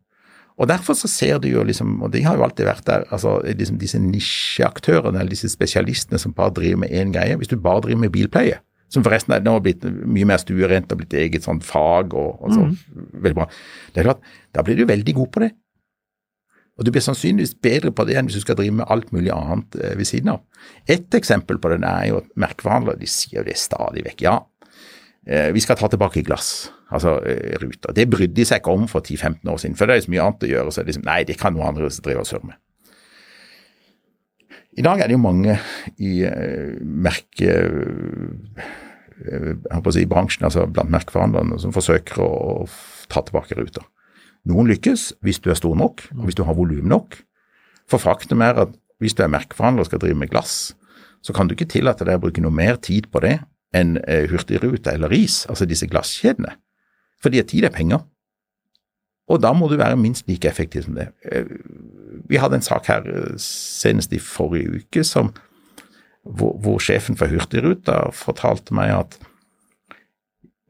[0.61, 3.39] Og Derfor så ser du jo liksom, og de har jo alltid vært der, altså
[3.43, 7.35] liksom disse nisjeaktørene eller disse spesialistene som bare driver med én greie.
[7.39, 8.59] Hvis du bare driver med bilpleie,
[8.93, 12.53] som forresten er nå blitt mye mer stuerent og blitt eget sånn fag og, og
[12.53, 13.07] så, mm.
[13.25, 13.47] veldig bra,
[13.89, 15.49] det er klart, da blir du veldig god på det.
[16.73, 19.29] Og du blir sannsynligvis bedre på det enn hvis du skal drive med alt mulig
[19.33, 20.41] annet eh, ved siden av.
[20.89, 24.23] Et eksempel på det er jo at merkeforhandlere de sier jo det stadig vekk.
[24.25, 24.39] Ja,
[25.27, 27.93] eh, vi skal ta tilbake glass, altså eh, ruter.
[27.93, 30.25] Det brydde de seg ikke om for 10-15 år siden, for det er så mye
[30.25, 30.73] annet å gjøre.
[30.73, 32.59] så liksom, Nei, det kan noen andre drive og surre med.
[34.73, 35.59] I dag er det jo mange
[36.01, 36.23] i
[36.81, 37.51] merke...
[39.69, 42.63] å si, bransjen, altså blant merkeforhandlerne, som forsøker å
[43.13, 43.85] ta tilbake ruter.
[44.49, 47.17] Noen lykkes hvis du er stor nok, og hvis du har volum nok.
[47.89, 50.73] For faktum er at hvis du er merkeforhandler og skal drive med glass,
[51.23, 53.37] så kan du ikke tillate deg å bruke noe mer tid på det
[53.73, 56.57] enn eh, Hurtigruta eller RIS, altså disse glasskjedene.
[57.23, 58.03] Fordi at tid er penger.
[59.31, 61.07] Og da må du være minst like effektiv som det.
[61.31, 61.47] Eh,
[62.29, 65.31] vi hadde en sak her eh, senest i forrige uke som,
[66.23, 69.17] hvor, hvor sjefen for Hurtigruta fortalte meg at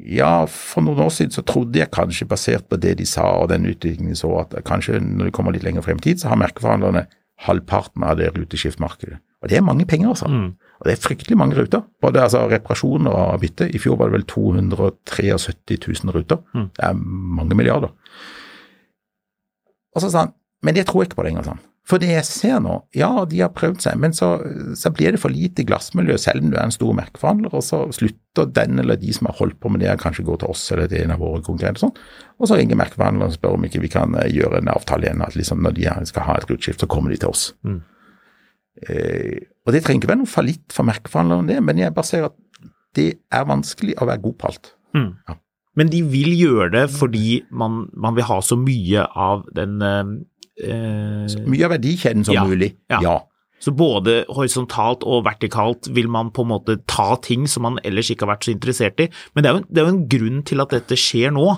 [0.04, 3.50] ja, for noen år siden så trodde jeg kanskje, basert på det de sa og
[3.54, 6.42] den utviklingen så, at kanskje når det kommer litt lenger frem i tid, så har
[6.42, 7.06] merkeforhandlerne
[7.48, 9.20] halvparten av det ruteskiftmarkedet.
[9.44, 10.30] Og det er mange penger, altså.
[10.32, 10.54] Mm.
[10.80, 11.82] Og det er fryktelig mange ruter.
[12.02, 13.68] Både altså, reparasjoner og bytte.
[13.68, 15.28] I fjor var det vel 273
[16.04, 16.40] 000 ruter.
[16.56, 16.70] Mm.
[16.78, 17.02] Det er
[17.40, 17.92] mange milliarder.
[19.96, 21.64] Og så sa han, men det tror jeg ikke på lenger, sa han.
[21.84, 24.38] For det jeg ser nå, ja, de har prøvd seg, men så,
[24.80, 27.82] så blir det for lite glassmiljø selv om du er en stor merkeforhandler, og så
[27.92, 30.88] slutter den eller de som har holdt på med det, kanskje går til oss eller
[30.88, 31.98] til en av våre konkurrenter, sånn.
[32.40, 35.26] og så ringer merkeforhandleren og spør om ikke vi kan eh, gjøre en avtale igjen,
[35.28, 37.50] at liksom når de skal ha et grunnskift, så kommer de til oss.
[37.68, 37.82] Mm.
[38.88, 42.32] Eh, og det trenger ikke være noe fallitt for merkeforhandleren, det, men jeg bare ser
[42.32, 42.40] at
[42.96, 44.76] det er vanskelig å være god på alt.
[44.96, 45.10] Mm.
[45.28, 45.40] Ja.
[45.80, 49.82] Men de vil gjøre det fordi man, man, vil ha så mye av den
[50.64, 53.02] eh, eh, Så mye av verdikjeden som ja, mulig, ja.
[53.04, 53.20] ja.
[53.64, 58.10] Så både horisontalt og vertikalt vil man på en måte ta ting som man ellers
[58.12, 59.08] ikke har vært så interessert i.
[59.36, 61.54] Men det er jo, det er jo en grunn til at dette skjer nå.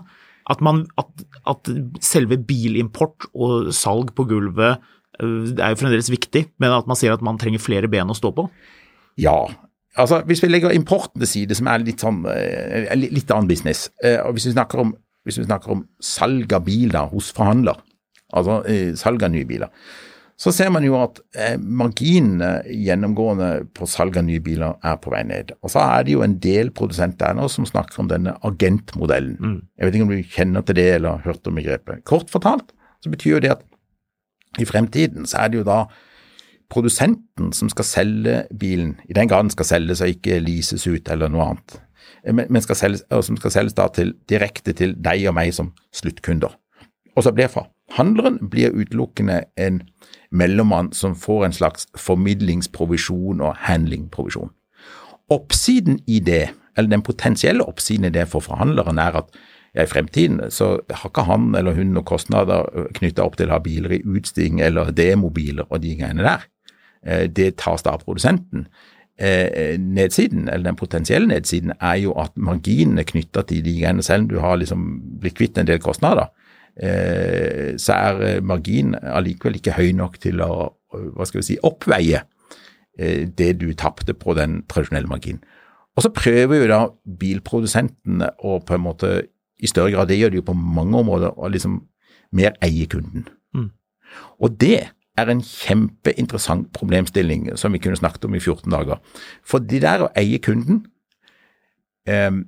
[0.45, 1.71] At, man, at, at
[2.05, 4.83] selve bilimport og salg på gulvet
[5.15, 8.17] det er jo fremdeles viktig, men at man sier at man trenger flere ben å
[8.17, 8.47] stå på?
[9.21, 9.37] Ja,
[9.95, 13.87] altså hvis vi legger importen til side, som er litt sånn eh, litt annen business,
[14.03, 14.93] eh, og hvis vi snakker om,
[15.25, 17.79] hvis vi snakker om salg av biler hos forhandler,
[18.36, 18.62] altså
[19.00, 19.71] salg av nye biler,
[20.36, 25.13] så ser man jo at eh, marginene gjennomgående på salg av nye biler er på
[25.13, 25.54] vei ned.
[25.63, 29.38] Og så er det jo en del produsenter nå som snakker om denne agentmodellen.
[29.39, 29.62] Mm.
[29.80, 32.04] Jeg vet ikke om du kjenner til det eller har hørt om begrepet.
[32.08, 33.63] Kort fortalt så betyr jo det at
[34.60, 35.86] i fremtiden så er det jo da
[36.71, 41.12] produsenten som skal selge bilen, i den grad den skal selges og ikke leases ut
[41.13, 41.78] eller noe annet,
[42.34, 46.56] men skal selges, som skal selges da til, direkte til deg og meg som sluttkunder.
[47.15, 49.82] Og så blir fra handleren blir utelukkende en
[50.32, 54.52] mellommann som får en slags formidlingsprovisjon og handlingprovisjon.
[55.30, 59.38] Oppsiden i det, eller den potensielle oppsiden i det for forhandleren, er at
[59.76, 63.58] ja, i fremtiden så har ikke han eller hun noen kostnader knytta opp til å
[63.58, 66.45] ha biler i utstilling eller demobiler og de greiene der.
[67.04, 68.69] Eh, det tas da av produsenten.
[69.17, 74.26] Eh, nedsiden, eller den potensielle nedsiden, er jo at marginene knytta til de greiene, selv
[74.26, 74.88] om du har liksom
[75.21, 76.32] blitt kvitt en del kostnader,
[76.75, 80.49] Eh, så er eh, marginen allikevel ikke høy nok til å
[80.95, 82.21] hva skal vi si, oppveie
[82.99, 85.43] eh, det du tapte på den tradisjonelle marginen.
[85.95, 86.81] Og så prøver jo da
[87.19, 89.11] bilprodusentene å på en måte
[89.63, 91.79] i større grad, det gjør de jo på mange områder, å liksom
[92.35, 93.29] mer eie kunden.
[93.55, 93.69] Mm.
[94.43, 98.99] Og det er en kjempeinteressant problemstilling som vi kunne snakket om i 14 dager.
[99.47, 100.83] For det der å eie kunden,
[102.07, 102.43] eh,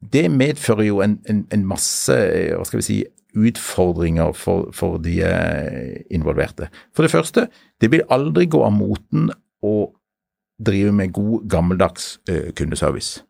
[0.00, 2.14] det medfører jo en, en, en, masse
[2.56, 2.98] hva skal vi si,
[3.36, 6.70] utfordringer for, for de eh, involverte.
[6.96, 7.46] For det første,
[7.80, 9.30] det vil aldri gå av moten
[9.62, 9.74] å
[10.60, 13.22] drive med god, gammeldags uh, kundeservice.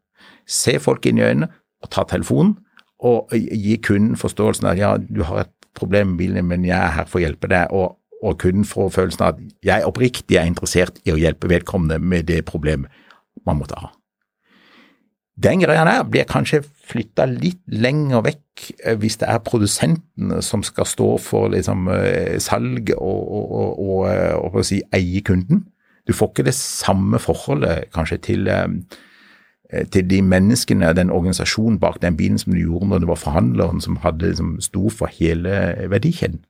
[0.51, 1.47] Se folk inn i øynene
[1.81, 2.57] og ta telefonen,
[3.01, 6.97] og gi kunden forståelsen av ja, du har et problem med bilen, men jeg er
[6.99, 7.71] her for å hjelpe deg.
[7.71, 11.97] og og kunden får følelsen av at jeg oppriktig er interessert i å hjelpe vedkommende
[12.05, 12.93] med det problemet
[13.49, 13.89] man måtte ha.
[15.41, 20.65] Den greia der blir kanskje flytta litt lenger vekk eh, hvis det er produsentene som
[20.67, 25.65] skal stå for liksom, eh, salg og, og, og, og, eh, og si, eie kunden.
[26.09, 28.49] Du får ikke det samme forholdet kanskje til,
[29.93, 33.85] til de menneskene, den organisasjonen bak den bilen som du gjorde når det var forhandleren
[33.85, 35.53] som hadde, liksom, sto for hele
[35.93, 36.41] verdikjeden.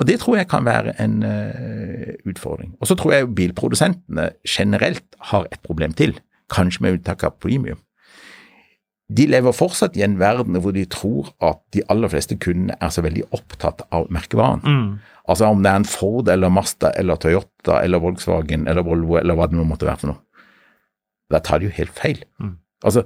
[0.00, 2.74] Og det tror jeg kan være en uh, utfordring.
[2.80, 6.12] Og så tror jeg bilprodusentene generelt har et problem til,
[6.52, 7.80] kanskje med unntak av premium.
[9.06, 12.90] De lever fortsatt i en verden hvor de tror at de aller fleste kundene er
[12.90, 14.64] så veldig opptatt av merkevaren.
[14.66, 14.88] Mm.
[15.30, 19.38] Altså om det er en Ford eller Mazda eller Toyota eller Volkswagen eller Volvo eller
[19.38, 20.42] hva det nå måtte være for noe.
[21.30, 22.20] Da tar de jo helt feil.
[22.42, 22.56] Mm.
[22.86, 23.02] Altså,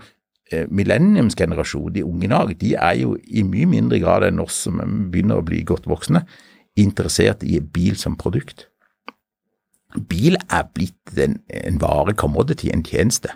[0.52, 4.56] eh, Millenniumsgenerasjonen, de unge i dag, de er jo i mye mindre grad enn oss
[4.66, 4.80] som
[5.12, 6.24] begynner å bli godt voksne,
[6.80, 8.68] interessert i bil som produkt.
[10.10, 13.32] Bil er blitt en, en vare, commodity, en tjeneste.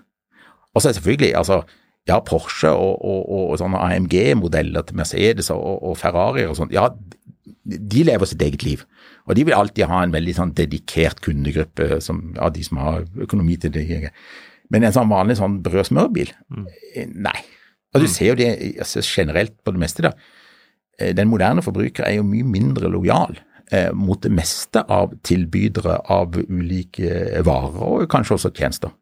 [0.74, 1.62] Og så er selvfølgelig, altså,
[2.08, 6.74] ja, Porsche og, og, og, og sånne AMG-modeller til Mercedes og, og Ferrari og sånt,
[6.74, 6.88] ja,
[7.64, 8.84] de lever sitt eget liv.
[9.24, 13.06] Og de vil alltid ha en veldig sånn dedikert kundegruppe, som, ja, de som har
[13.24, 14.12] økonomi til det.
[14.72, 16.66] Men en sånn vanlig sånn brød-smørbil, mm.
[17.24, 17.38] nei.
[17.94, 18.12] Og du mm.
[18.12, 18.50] ser jo det
[18.84, 20.12] altså, generelt på det meste, da.
[20.98, 23.38] Eh, den moderne forbruker er jo mye mindre lojal
[23.96, 28.92] mot det meste av tilbydere av ulike varer, og kanskje også tjenester.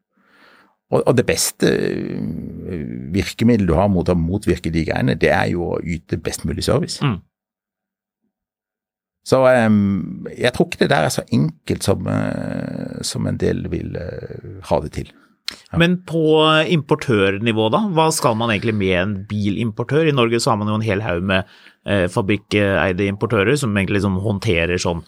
[0.93, 2.81] Og, det beste eh,
[3.15, 6.67] virkemidlet du har mot å motvirke de greiene, det er jo å yte best mulig
[6.67, 7.01] service.
[7.01, 7.19] Mm.
[9.25, 12.09] Så um, jeg tror ikke det der er så enkelt som,
[13.07, 13.95] som en del vil
[14.69, 15.13] ha det til.
[15.51, 15.79] Ja.
[15.81, 16.23] Men på
[16.73, 17.83] importørnivå, da?
[17.97, 20.09] Hva skal man egentlig med en bilimportør?
[20.09, 21.51] I Norge så har man jo en hel haug med
[21.89, 25.03] eh, fabrikkeide importører som egentlig liksom håndterer sånn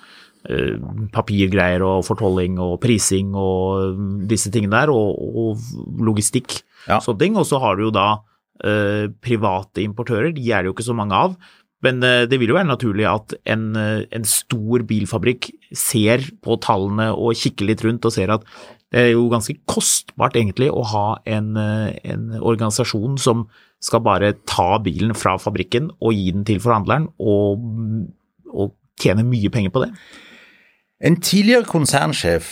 [0.50, 0.76] eh,
[1.14, 3.98] papirgreier og fortolling og prising og
[4.30, 6.60] disse tingene der, og, og logistikk.
[6.88, 7.00] Ja.
[7.00, 7.40] Sånne ting.
[7.40, 8.08] Og så har du jo da
[8.64, 11.38] eh, private importører, de er det jo ikke så mange av.
[11.84, 16.56] Men eh, det vil jo være naturlig at en, eh, en, stor bilfabrikk ser på
[16.64, 18.46] tallene og kikker litt rundt og ser at
[18.94, 23.48] det er jo ganske kostbart egentlig å ha en, eh, en organisasjon som
[23.84, 27.66] skal bare ta bilen fra fabrikken og gi den til forhandleren, og,
[28.48, 29.90] og tjene mye penger på det.
[31.04, 32.48] En tidligere konsernsjef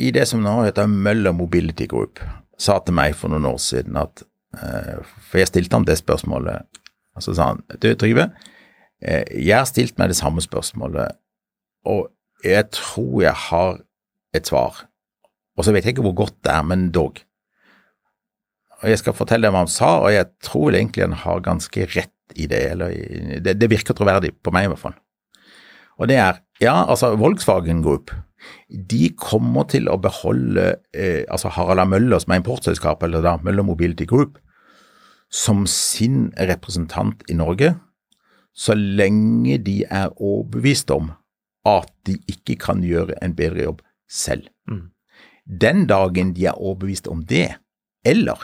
[0.00, 2.22] i det som nå heter Møller Mobility Group,
[2.56, 6.64] sa til meg for noen år siden at For jeg stilte ham det spørsmålet,
[7.16, 11.18] og så sa han du Trygve, uh, jeg har stilt meg det samme spørsmålet,
[11.88, 12.08] og
[12.44, 13.80] jeg tror jeg har
[14.36, 14.86] et svar.
[15.58, 17.20] Og så vet jeg ikke hvor godt det er, men dog.
[18.80, 21.42] Og jeg skal fortelle deg hva han sa, og jeg tror vel egentlig han har
[21.44, 22.62] ganske rett i det.
[22.72, 22.94] Eller
[23.44, 24.96] det, det virker troverdig på meg, i hvert fall.
[26.00, 28.12] Og det er ja, altså Volkswagen Group
[28.70, 31.86] de kommer til å beholde eh, altså Harald A.
[31.88, 34.38] Møller, som er importselskap, eller da Møller Mobility Group,
[35.30, 37.74] som sin representant i Norge,
[38.54, 41.12] så lenge de er overbevist om
[41.68, 44.48] at de ikke kan gjøre en bedre jobb selv.
[44.68, 44.90] Mm.
[45.60, 47.54] Den dagen de er overbevist om det,
[48.04, 48.42] eller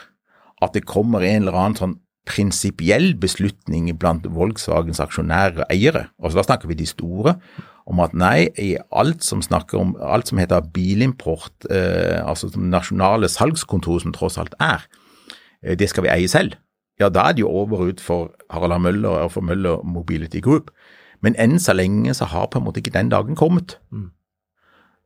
[0.63, 1.97] at det kommer en eller annen sånn
[2.27, 7.37] prinsipiell beslutning blant Volkswagens aksjonærer og eiere, og så da snakker vi de store,
[7.87, 13.29] om at nei, i alt som snakker om alt som heter bilimport, eh, altså nasjonale
[13.31, 14.83] salgskontor som tross alt er,
[15.63, 16.57] eh, det skal vi eie selv.
[16.99, 18.77] Ja, da er det jo over ut for Harald A.
[18.81, 20.71] Møller og for Møller Mobility Group.
[21.21, 23.77] Men enn så lenge så har på en måte ikke den dagen kommet.
[23.91, 24.11] Mm.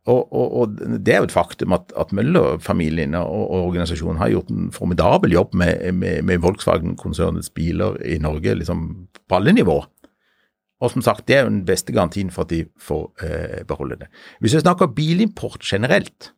[0.10, 4.32] Og, og, og, det er jo et faktum at, at Møller-familien og, og, organisasjonen har
[4.34, 8.88] gjort en formidabel jobb med, med, med Volkswagen-konsernets biler i Norge, liksom
[9.30, 9.86] på alle nivåer.
[10.82, 14.00] Og som sagt, det er jo den beste garantien for at de får eh, beholde
[14.02, 14.08] det.
[14.42, 16.32] Hvis vi snakker bilimport generelt,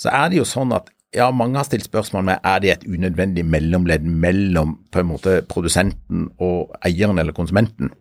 [0.00, 2.86] så er det jo sånn at ja, mange har stilt spørsmål med er det et
[2.88, 7.92] unødvendig mellomledd mellom på en måte produsenten og eieren eller konsumenten,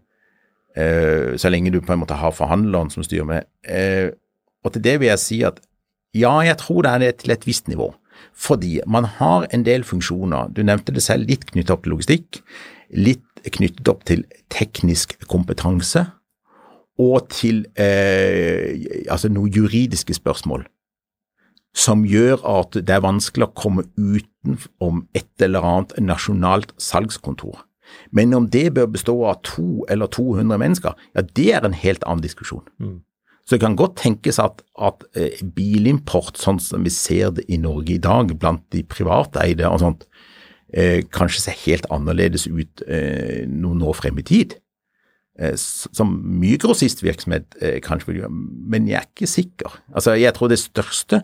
[0.75, 3.49] eh, så lenge du på en måte har forhandleren som styrer med.
[3.67, 4.09] Eh,
[4.63, 5.59] og til det vil jeg si at
[6.13, 7.93] ja, jeg tror det er det til et visst nivå.
[8.33, 10.53] Fordi man har en del funksjoner.
[10.53, 12.41] Du nevnte det selv, litt knyttet opp til logistikk,
[12.93, 14.23] litt knyttet opp til
[14.53, 16.05] teknisk kompetanse
[17.01, 18.77] og til eh,
[19.09, 20.65] altså noen juridiske spørsmål
[21.73, 27.63] som gjør at det er vanskelig å komme utenom et eller annet nasjonalt salgskontor.
[28.13, 32.05] Men om det bør bestå av to eller 200 mennesker, ja det er en helt
[32.05, 32.65] annen diskusjon.
[32.81, 33.01] Mm.
[33.43, 37.59] Så det kan godt tenkes at, at eh, bilimport, sånn som vi ser det i
[37.59, 40.05] Norge i dag, blant de privateide og sånt,
[40.71, 44.55] eh, kanskje ser helt annerledes ut eh, noen år frem i tid.
[45.33, 48.31] Eh, som mye grossistvirksomhet eh, kanskje vil gjøre,
[48.71, 49.79] men jeg er ikke sikker.
[49.91, 51.23] Altså, Jeg tror det største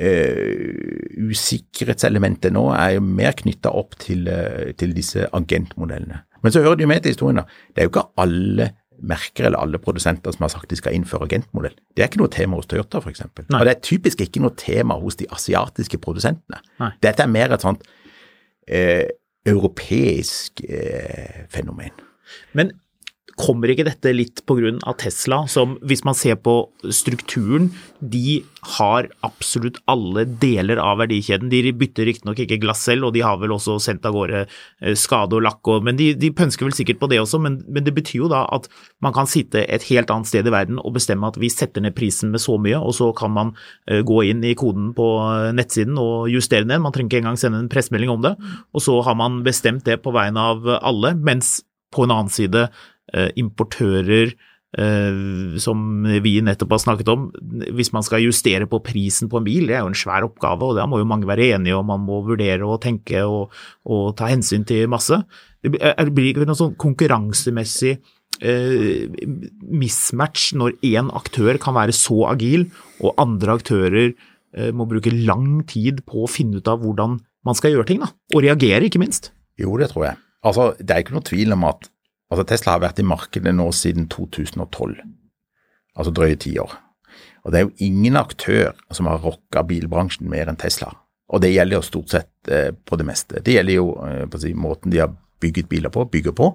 [0.00, 6.22] uh, usikkerhetselementet nå er jo mer knytta opp til, uh, til, disse agentmodellene.
[6.44, 7.46] Men så hører det jo med til historien, da.
[7.72, 11.26] Det er jo ikke alle merker eller alle produsenter som har sagt de skal innføre
[11.28, 11.74] agentmodell.
[11.92, 13.26] Det er ikke noe tema hos Toyota f.eks.
[13.26, 16.62] Og det er typisk ikke noe tema hos de asiatiske produsentene.
[16.80, 16.94] Nei.
[17.04, 19.04] Dette er mer et sånt uh,
[19.46, 20.64] europeisk
[21.52, 21.92] fenomen.
[22.56, 22.72] Men
[23.36, 24.70] Kommer ikke dette litt pga.
[24.96, 26.54] Tesla, som hvis man ser på
[26.88, 27.68] strukturen,
[28.00, 28.40] de
[28.78, 31.50] har absolutt alle deler av verdikjeden.
[31.52, 34.96] De bytter riktignok ikke glass selv, og de har vel også sendt av gårde eh,
[34.96, 37.42] skade og lakk, og, men de, de, pønsker vel sikkert på det også.
[37.44, 38.70] Men, men, det betyr jo da at
[39.04, 41.96] man kan sitte et helt annet sted i verden og bestemme at vi setter ned
[41.98, 43.52] prisen med så mye, og så kan man
[43.90, 46.80] uh, gå inn i koden på eh, nettsiden og justere den.
[46.80, 48.36] Man trenger ikke engang sende en pressemelding om det.
[48.72, 51.58] Og så har man bestemt det på vegne av alle, mens
[51.94, 52.95] på en annen side Eh,
[53.38, 54.32] importører
[54.78, 55.84] eh, som
[56.22, 57.28] vi nettopp har snakket om,
[57.76, 60.70] hvis man skal justere på prisen på en bil, det er jo en svær oppgave,
[60.70, 63.54] og da må jo mange være enige, og man må vurdere og tenke og,
[63.88, 65.20] og ta hensyn til masse.
[65.62, 69.06] Det blir ikke noe sånn konkurransemessig eh,
[69.66, 72.68] mismatch når én aktør kan være så agil,
[73.00, 77.58] og andre aktører eh, må bruke lang tid på å finne ut av hvordan man
[77.58, 78.10] skal gjøre ting, da.
[78.34, 79.30] og reagere, ikke minst.
[79.60, 80.22] Jo, det tror jeg.
[80.46, 81.88] Altså, Det er ikke noe tvil om at
[82.32, 84.96] Altså Tesla har vært i markedet nå siden 2012,
[85.94, 86.74] altså drøye ti år.
[87.46, 90.90] Og det er jo ingen aktør som har rocka bilbransjen mer enn Tesla.
[91.30, 93.42] Og det gjelder jo stort sett eh, på det meste.
[93.42, 96.50] Det gjelder jo eh, på si, måten de har bygget biler på, bygger på.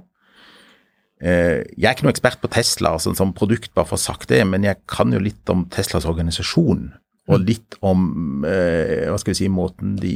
[1.21, 4.03] Eh, jeg er ikke noen ekspert på Tesla altså, som produkt, bare for å ha
[4.03, 6.89] sagt det, men jeg kan jo litt om Teslas organisasjon.
[7.29, 7.47] Og mm.
[7.47, 10.15] litt om eh, hva skal vi si, måten de,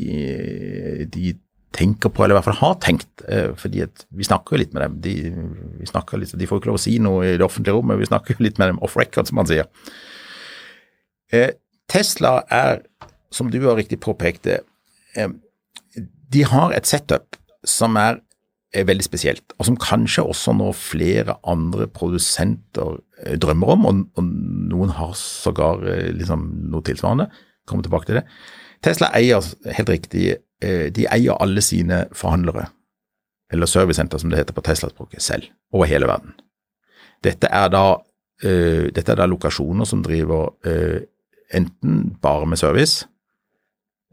[1.12, 1.36] de
[1.76, 3.10] tenker på, eller i hvert fall har tenkt.
[3.28, 3.84] Eh, fordi
[4.16, 4.98] vi snakker jo litt med dem.
[5.04, 5.14] De,
[6.22, 8.48] litt, de får ikke lov å si noe i det offentlige rommet, vi snakker jo
[8.48, 9.70] litt med dem off record, som man sier.
[11.34, 11.52] Eh,
[11.92, 12.86] Tesla er,
[13.34, 15.34] som du har riktig påpekt, eh,
[16.36, 18.22] de har et setup som er,
[18.76, 22.98] er veldig spesielt, og som kanskje også nå flere andre produsenter
[23.40, 24.32] drømmer om, og, og
[24.72, 25.86] noen har sågar
[26.18, 27.30] liksom noe tilsvarende.
[27.66, 28.26] Kommer tilbake til det.
[28.86, 29.46] Tesla eier
[29.78, 32.70] helt riktig de eier alle sine forhandlere,
[33.54, 36.34] eller servicesenter som det heter på Tesla-språket, selv, over hele verden.
[37.26, 37.84] Dette er da,
[38.46, 41.02] uh, dette er da lokasjoner som driver uh,
[41.56, 43.08] enten bare med service,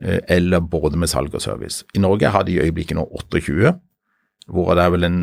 [0.05, 1.85] uh, eller både med salg og service.
[1.95, 3.75] I Norge har de i øyeblikket nå 28,
[4.53, 5.23] hvor det er vel en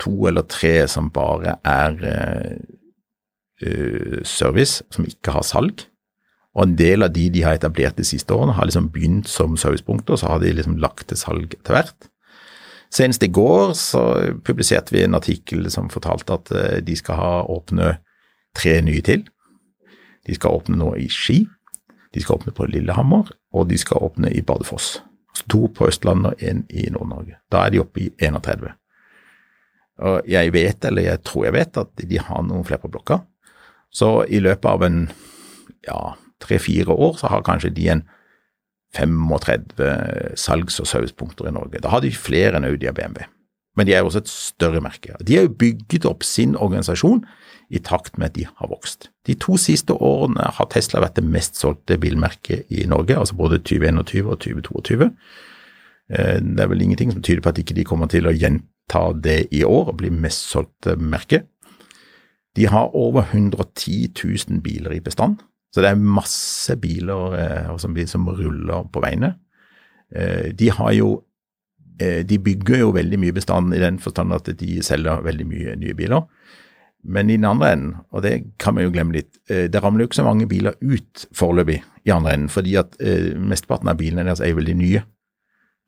[0.00, 1.96] to eller tre som bare er
[4.24, 5.82] service, som ikke har salg.
[6.56, 9.56] Og en del av de de har etablert de siste årene, har liksom begynt som
[9.60, 12.08] servicepunkter, så har de liksom lagt til salg etter hvert.
[12.90, 14.02] Senest i går så
[14.42, 17.92] publiserte vi en artikkel som fortalte at eh, de skal ha åpne
[18.58, 19.22] tre nye til.
[20.26, 21.44] De skal åpne nå i Ski,
[22.10, 24.98] de skal åpne på Lillehammer, og de skal åpne i Bardufoss.
[25.50, 27.38] To på Østlandet og én i Nord-Norge.
[27.52, 28.72] Da er de oppe i 31.
[30.00, 33.20] Og jeg vet, eller jeg tror jeg vet, at de har noen flere på blokka.
[33.90, 34.98] Så i løpet av en
[35.86, 36.00] ja,
[36.40, 38.06] tre-fire år, så har kanskje de en
[38.96, 39.90] 35
[40.40, 41.82] salgs- og servicepunkter i Norge.
[41.82, 43.28] Da har de flere enn Audi og BMW.
[43.78, 45.14] Men de er også et større merke.
[45.22, 47.22] De har jo bygget opp sin organisasjon
[47.70, 49.10] i takt med at de har vokst.
[49.26, 53.60] De to siste årene har Tesla vært det mest solgte bilmerket i Norge, altså både
[53.62, 55.10] 2021 og 2022.
[56.10, 59.04] Eh, det er vel ingenting som tyder på at ikke de kommer til å gjenta
[59.14, 61.44] det i år og bli mest solgte merke.
[62.58, 65.38] De har over 110 000 biler i bestand,
[65.70, 69.34] så det er masse biler eh, som, som, ruller på veiene.
[70.14, 71.10] Eh, de har jo
[72.00, 75.76] eh, De bygger jo veldig mye bestand i den forstand at de selger veldig mye
[75.78, 76.26] nye biler.
[77.02, 80.04] Men i den andre enden, og det kan vi jo glemme litt, eh, det ramler
[80.04, 83.96] jo ikke så mange biler ut foreløpig i andre enden, fordi at eh, mesteparten av
[83.96, 85.02] bilene deres er jo veldig nye.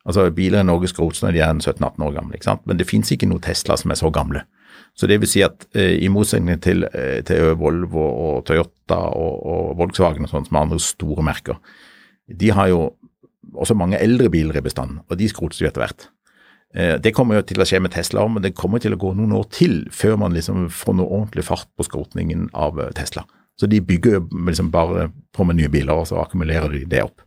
[0.08, 2.64] Altså Biler i Norge skrotes når de er 17-18 år gamle, ikke sant?
[2.66, 4.42] men det finnes ikke noen Tesla som er så gamle.
[4.94, 9.38] Så det vil si at eh, i motsetning til, eh, til, Volvo og Toyota og,
[9.46, 11.60] og Volkswagen og sånt som er andre store merker,
[12.28, 12.82] de har jo
[13.52, 16.08] også mange eldre biler i bestand, og de skrotes jo etter hvert.
[16.74, 19.12] Eh, det kommer jo til å skje med Tesla, men det kommer til å gå
[19.16, 23.26] noen år til før man liksom får noe ordentlig fart på skrotningen av eh, Tesla.
[23.60, 27.04] Så de bygger jo liksom bare på med nye biler, og så akkumulerer de det
[27.04, 27.20] opp.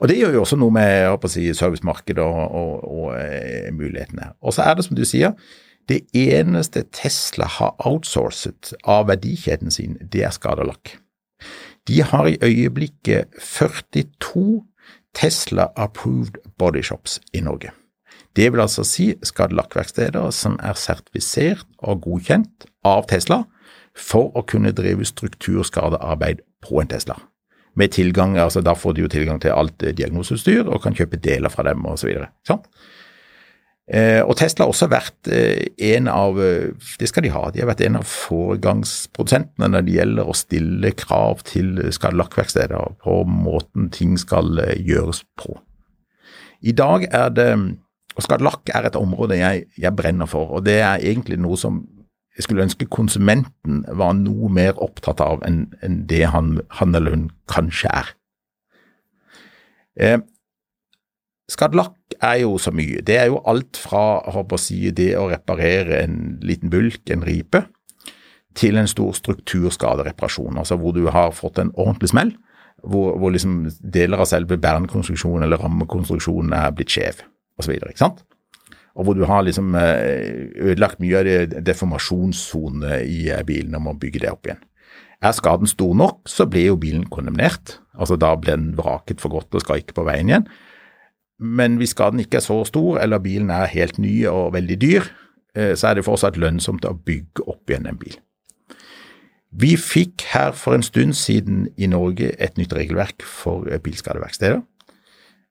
[0.00, 4.32] Og Det gjør jo også noe med si, servicemarkedet og, og, og eh, mulighetene.
[4.40, 5.36] Og så er det som du sier,
[5.90, 10.96] det eneste Tesla har outsourcet av verdikjeden sin, det er skaderlakk.
[11.88, 14.62] De har i øyeblikket 42
[15.14, 17.72] Tesla Approved Bodyshops i Norge.
[18.36, 23.42] Det vil altså si skadelakkverksteder som er sertifisert og godkjent av Tesla
[23.96, 27.18] for å kunne drive strukturskadearbeid på en Tesla.
[27.74, 31.50] Med tilgang, altså Da får de jo tilgang til alt diagnoseutstyr og kan kjøpe deler
[31.50, 32.10] fra dem osv.
[32.46, 32.62] Sånn?
[33.90, 35.66] Eh, og Tesla har også vært eh,
[35.96, 36.70] en av eh,
[37.00, 40.92] det skal de ha, de har vært en av foregangsprodusentene når det gjelder å stille
[40.94, 45.58] krav til skadelakkverksteder på måten ting skal gjøres på.
[46.62, 47.50] I dag er det
[48.18, 51.84] og Skadelakk er et område jeg, jeg brenner for, og det er egentlig noe som
[52.36, 57.14] jeg skulle ønske konsumenten var noe mer opptatt av enn, enn det han, han, eller
[57.14, 58.12] hun kanskje er.
[60.00, 60.18] Eh,
[61.50, 63.02] Skadelakk er jo så mye.
[63.06, 67.64] Det er jo alt fra å si, det å reparere en liten bulk, en ripe,
[68.58, 72.32] til en stor strukturskadereparasjon, altså hvor du har fått en ordentlig smell,
[72.82, 77.22] hvor, hvor liksom deler av selve bernkonstruksjonen eller rammekonstruksjonen er blitt skjev,
[77.60, 77.76] osv.
[77.76, 78.24] Ikke sant?
[78.98, 83.86] Og hvor du har liksom eh, ødelagt mye av det deformasjonssonene i eh, bilen og
[83.86, 84.64] må bygge det opp igjen.
[85.20, 87.78] Er skaden stor nok, så blir jo bilen kondemnert.
[87.94, 90.48] Altså Da blir den vraket for godt og skal ikke på veien igjen.
[91.40, 95.06] Men hvis skaden ikke er så stor, eller bilen er helt ny og veldig dyr,
[95.56, 98.18] eh, så er det fortsatt lønnsomt å bygge opp igjen en bil.
[99.50, 104.60] Vi fikk her for en stund siden i Norge et nytt regelverk for eh, bilskadeverksteder.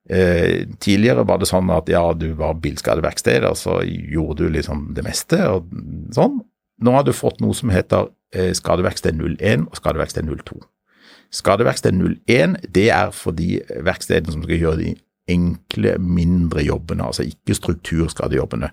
[0.09, 4.91] Eh, tidligere var det sånn at ja, du var bilskadeverksted, og så gjorde du liksom
[4.97, 5.73] det meste og
[6.15, 6.39] sånn.
[6.79, 10.59] Nå har du fått noe som heter skadeverksted 01 og skadeverksted 02.
[11.33, 11.97] Skadeverksted
[12.29, 14.91] 01 det er for de verkstedene som skal gjøre de
[15.29, 18.71] enkle, mindre jobbene, altså ikke strukturskadejobbene.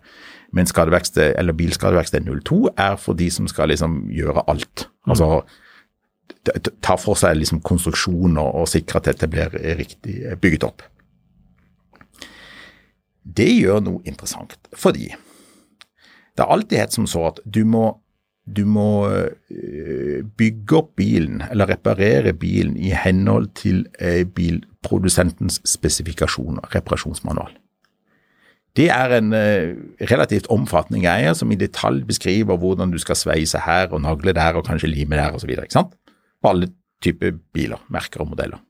[0.57, 4.89] Men skadeverksted, eller bilskadeverksted 02 er for de som skal liksom gjøre alt.
[5.07, 5.15] Mm.
[5.15, 5.31] Altså
[6.83, 10.83] ta for seg liksom konstruksjoner og sikre at dette blir riktig bygget opp.
[13.27, 15.11] Det gjør noe interessant, fordi
[16.37, 17.89] det er alltid helt som så at du må
[18.47, 24.23] du må eh, bygge opp bilen, eller reparere bilen, i henhold til eh,
[24.87, 27.57] bilprodusentens spesifikasjoner, reparasjonsmanual.
[28.77, 29.75] Det er en eh,
[30.11, 34.55] relativt omfattende greie som i detalj beskriver hvordan du skal sveise her og nagle der
[34.55, 35.55] og kanskje lime der osv.
[36.43, 36.69] På alle
[37.03, 38.61] typer biler, merker og modeller.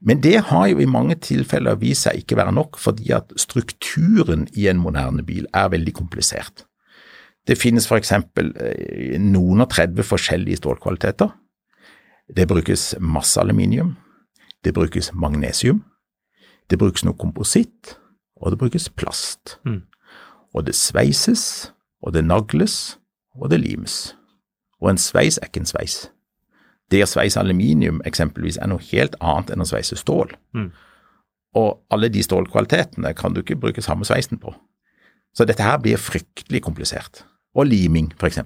[0.00, 4.46] Men det har jo i mange tilfeller vist seg ikke være nok, fordi at strukturen
[4.54, 6.66] i en moderne bil er veldig komplisert.
[7.46, 8.12] Det finnes f.eks.
[8.12, 11.32] Eh, noen og 30 forskjellige stålkvaliteter.
[12.36, 13.96] Det brukes masse aluminium.
[14.66, 15.84] Det brukes magnesium.
[16.70, 17.92] Det brukes noe kompositt,
[18.42, 19.60] og det brukes plast.
[19.62, 19.84] Mm.
[20.54, 21.70] Og det sveises,
[22.02, 22.98] og det nagles,
[23.38, 24.16] og det limes.
[24.82, 26.08] Og en sveis er ikke en sveis.
[26.90, 30.34] Det å sveise aluminium eksempelvis er noe helt annet enn å sveise stål.
[30.58, 30.72] Mm.
[31.62, 34.50] Og alle de stålkvalitetene kan du ikke bruke samme sveisen på.
[35.30, 37.22] Så dette her blir fryktelig komplisert
[37.54, 38.42] og liming, f.eks.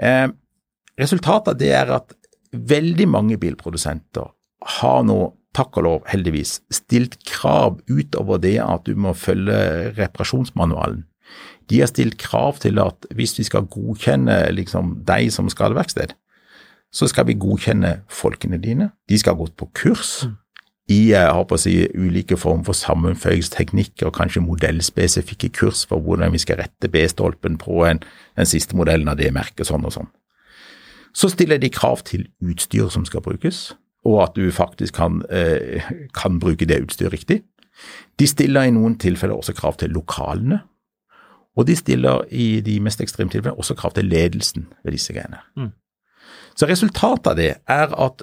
[0.00, 0.28] Eh,
[0.96, 2.16] resultatet av det er at
[2.52, 4.30] veldig mange bilprodusenter
[4.78, 5.18] har nå,
[5.56, 11.04] takk og lov, heldigvis, stilt krav utover det at du må følge reparasjonsmanualen.
[11.70, 16.12] De har stilt krav til at hvis vi skal godkjenne liksom, deg som skadeverksted,
[16.94, 18.92] så skal vi godkjenne folkene dine.
[19.10, 20.20] De skal ha gått på kurs.
[20.26, 20.36] Mm
[20.86, 26.60] i jeg si, ulike former for sammenføyingsteknikker og kanskje modellspesifikke kurs for hvordan vi skal
[26.60, 28.02] rette B-stolpen på en,
[28.38, 30.10] den siste modellen av det merket, sånn og sånn.
[31.16, 33.70] Så stiller de krav til utstyr som skal brukes,
[34.04, 35.82] og at du faktisk kan, eh,
[36.14, 37.42] kan bruke det utstyret riktig.
[38.18, 40.60] De stiller i noen tilfeller også krav til lokalene,
[41.56, 45.40] og de stiller i de mest ekstreme tilfellene også krav til ledelsen ved disse greiene.
[45.56, 45.72] Mm.
[46.56, 48.22] Så resultatet av det er at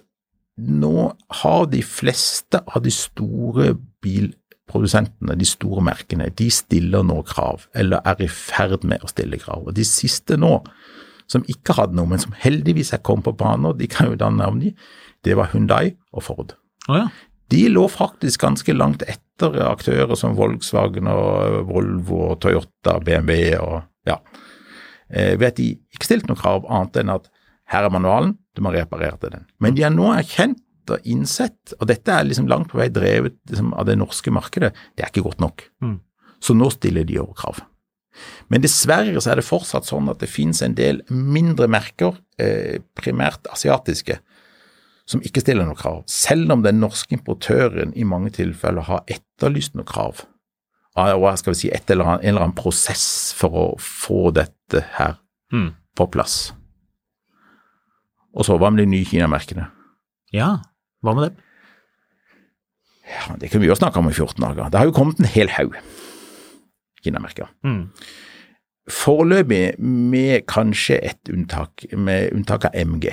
[0.57, 3.73] nå har de fleste av de store
[4.05, 9.39] bilprodusentene, de store merkene, de stiller nå krav, eller er i ferd med å stille
[9.41, 9.65] krav.
[9.67, 10.59] Og de siste nå,
[11.31, 14.31] som ikke hadde noe, men som heldigvis er kommet på banen, de kan jo da
[14.33, 14.73] navne de,
[15.23, 16.55] det var Hundai og Ford.
[16.89, 17.07] Oh ja.
[17.53, 23.81] De lå faktisk ganske langt etter aktører som Volkswagen og Volvo og Toyota, BMW og
[24.09, 24.17] ja.
[25.13, 27.29] Eh, ved at de ikke stilte noe krav annet enn at
[27.71, 29.45] her er manualen, du må reparere til den.
[29.63, 30.61] Men de har nå erkjent
[30.91, 34.73] og innsett, og dette er liksom langt på vei drevet liksom, av det norske markedet,
[34.97, 35.63] det er ikke godt nok.
[35.83, 35.99] Mm.
[36.43, 37.61] Så nå stiller de over krav.
[38.49, 42.79] Men dessverre så er det fortsatt sånn at det finnes en del mindre merker, eh,
[42.99, 44.19] primært asiatiske,
[45.05, 49.75] som ikke stiller noe krav, selv om den norske importøren i mange tilfeller har etterlyst
[49.75, 50.23] noe krav.
[50.95, 54.85] Og skal vi si, et eller annet, en eller annen prosess for å få dette
[54.99, 55.17] her
[55.51, 55.73] Mm.
[55.95, 56.53] på plass.
[58.33, 59.67] Og så hva med de nye Kina-merkene?
[60.33, 60.61] Ja,
[61.03, 61.43] hva med det?
[63.05, 64.69] Ja, det kunne vi jo snakke om i 14 dager.
[64.71, 65.75] Det har jo kommet en hel haug
[67.03, 67.49] Kina-merker.
[67.65, 67.87] Mm.
[68.91, 73.11] Foreløpig med kanskje et unntak, med unntak av MG,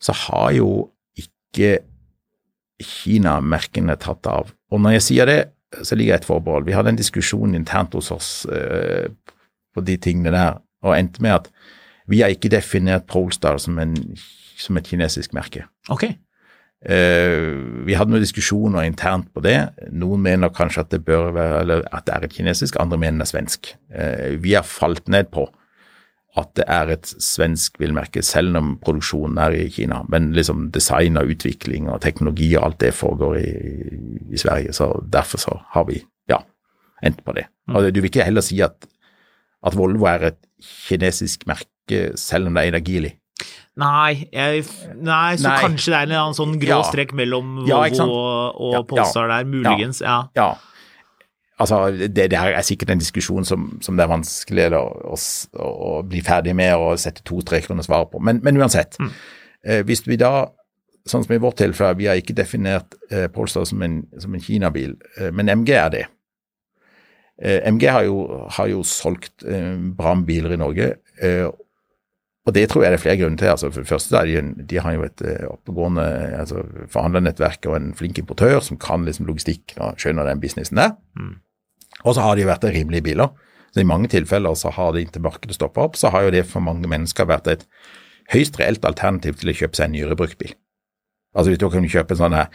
[0.00, 0.70] så har jo
[1.18, 1.80] ikke
[2.80, 4.54] Kina-merkene tatt av.
[4.72, 5.40] Og når jeg sier det,
[5.84, 6.66] så ligger det et forbehold.
[6.66, 9.10] Vi hadde en diskusjon internt hos oss eh,
[9.74, 11.50] på de tingene der, og endte med at
[12.10, 13.94] vi har ikke definert Polestar som, en,
[14.58, 15.66] som et kinesisk merke.
[15.92, 16.08] Ok.
[16.80, 17.50] Eh,
[17.84, 19.58] vi hadde noen diskusjoner internt på det.
[19.92, 23.20] Noen mener kanskje at det bør være, eller at det er et kinesisk, andre mener
[23.20, 23.72] det er svensk.
[23.92, 25.44] Eh, vi har falt ned på
[26.38, 30.04] at det er et svensk bilmerke, selv om produksjonen er i Kina.
[30.08, 33.50] Men liksom design og utvikling og teknologi og alt det foregår i,
[34.30, 34.72] i Sverige.
[34.72, 35.98] Så derfor så har vi
[36.30, 36.38] ja,
[37.02, 37.48] endt på det.
[37.68, 38.78] Og du vil ikke heller si at,
[39.66, 40.40] at Volvo er et
[40.86, 43.16] kinesisk merke, selv om det er Geely.
[43.80, 44.64] Nei, jeg,
[45.00, 45.58] nei, så Nei.
[45.64, 46.82] kanskje det er en annen sånn grå Ja.
[46.88, 50.02] strek mellom Volvo og, og Ja, Polestar der, muligens.
[50.04, 50.18] Ja.
[50.36, 50.50] Ja.
[51.60, 55.18] Altså, det det, er sikkert en diskusjon som, som det er vanskelig å, å,
[55.60, 58.20] å bli ferdig med og sette to streker under svaret på.
[58.24, 58.96] Men, men uansett,
[59.64, 60.46] eh, hvis vi da,
[61.08, 64.40] sånn som i vårt tilfelle, vi har ikke definert eh, Polestar som en, som en
[64.44, 66.06] Kina-bil, eh, men MG er det.
[67.42, 68.24] Eh, MG har jo,
[68.56, 71.44] har jo solgt eh, bra biler i Norge, eh,
[72.48, 73.50] og det tror jeg det er flere grunner til.
[73.52, 76.06] Altså, for det første er de, de har jo et eh, oppegående
[76.40, 80.96] altså, forhandlernettverk og en flink importør som kan liksom logistikk og skjønner den businessen der.
[82.00, 83.34] Og så har de vært rimelige biler.
[83.74, 86.46] Så I mange tilfeller så har det inntil markedet stoppa opp, så har jo det
[86.48, 87.68] for mange mennesker vært et
[88.32, 90.56] høyst reelt alternativ til å kjøpe seg en nyere bruktbil.
[91.36, 92.48] Altså hvis du kan kjøpe en sånn her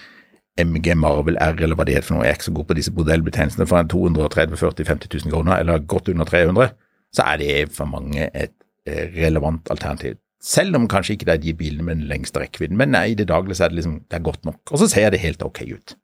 [0.60, 2.78] MG Marvel R eller hva det heter for noe, jeg er ikke så god på
[2.80, 6.76] disse modellbetegnelsene, for en 230 40 50 000 kroner, eller godt under 300,
[7.16, 8.56] så er det for mange et
[8.86, 10.20] relevant alternativ.
[10.46, 13.18] Selv om kanskje ikke det er de bilene med den lengste rekkevidden, men nei, i
[13.18, 14.62] det daglige så er det liksom, det er godt nok.
[14.72, 15.96] Og så ser det helt ok ut.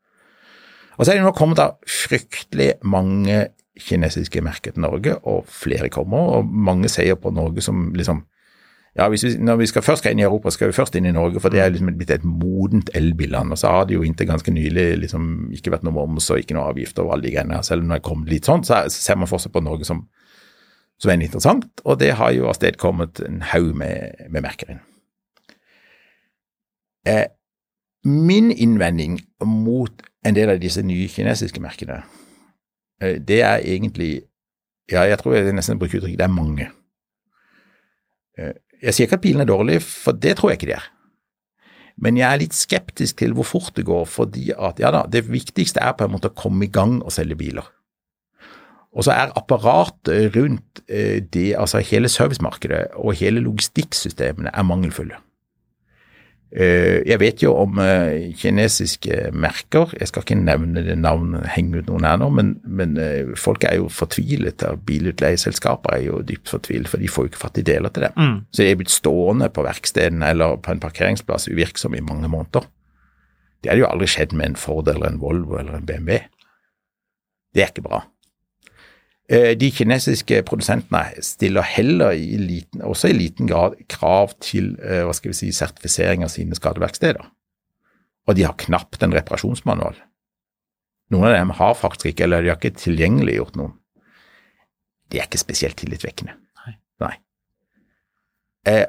[0.98, 3.48] Og så er det nå kommet da fryktelig mange
[3.80, 8.26] kinesiske merker til Norge, og flere kommer, og mange sier på Norge som liksom
[8.98, 11.14] ja, vi, Når vi skal først skal inn i Europa, skal vi først inn i
[11.16, 13.52] Norge, for det er liksom blitt et modent elbilland.
[13.52, 16.58] Og så har det jo inntil ganske nylig liksom ikke vært noe moms og ikke
[16.58, 17.62] noe avgifter og alle de greiene.
[17.64, 20.04] Selv om det er kommet litt sånn, så ser man fortsatt på Norge som,
[21.02, 24.82] som er interessant, og det har jo avstedkommet en haug med, med merker inn.
[27.10, 27.26] Eh,
[28.06, 32.04] min innvending mot en del av disse nye kinesiske merkene,
[33.02, 34.28] eh, det er egentlig
[34.92, 36.66] Ja, jeg tror jeg nesten bruker uttrykket det er mange.
[38.38, 40.88] Eh, Jeg sier ikke at pilene er dårlige, for det tror jeg ikke det er.
[42.02, 45.30] Men jeg er litt skeptisk til hvor fort det går, fordi at ja da, det
[45.30, 47.70] viktigste er på en måte å komme i gang og selge biler.
[48.92, 55.20] Og så er apparatet rundt eh, det, altså hele servicemarkedet og hele logistikksystemene er mangelfulle.
[56.52, 61.80] Eh, Jeg vet jo om eh, kinesiske merker, jeg skal ikke nevne det navnet, henge
[61.80, 63.00] ut noen her nå, men, men
[63.40, 67.64] folk er jo fortvilet, bilutleieselskaper er jo dypt fortvilet, for de får jo ikke fatt
[67.64, 68.20] i deler til dem.
[68.20, 68.38] Mm.
[68.52, 72.68] Så de er blitt stående på verkstedene eller på en parkeringsplass uvirksomme i mange måneder.
[73.64, 76.26] Det hadde jo aldri skjedd med en Ford eller en Volvo eller en BMW.
[77.56, 78.04] Det er ikke bra.
[79.32, 85.06] Eh, De kinesiske produsentene stiller heller i liten, også i liten grad krav til eh,
[85.08, 87.30] hva skal vi si, sertifisering av sine skadeverksteder.
[88.28, 89.96] Og de har knapt en reparasjonsmanual.
[91.12, 93.78] Noen av dem har faktisk ikke, eller de har ikke tilgjengeliggjort noen.
[95.12, 96.36] Det er ikke spesielt tillitvekkende.
[96.66, 96.76] Nei.
[97.04, 97.16] Nei.
[98.68, 98.86] Eh,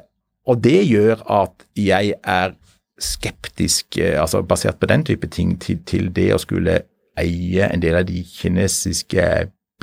[0.47, 2.55] og det gjør at jeg er
[2.99, 6.81] skeptisk, eh, altså basert på den type ting, til, til det å skulle
[7.19, 9.25] eie en del av de kinesiske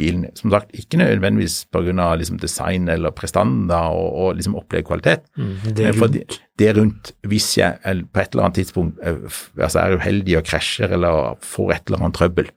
[0.01, 0.33] bilene.
[0.39, 2.09] Som sagt, ikke nødvendigvis pga.
[2.21, 6.41] Liksom design eller prestanda og, og liksom opplevd kvalitet, Det er rundt.
[6.59, 7.77] det rundt, hvis jeg
[8.13, 9.17] på et eller annet tidspunkt eh,
[9.61, 12.51] altså er uheldig og krasjer eller får et eller annet trøbbel,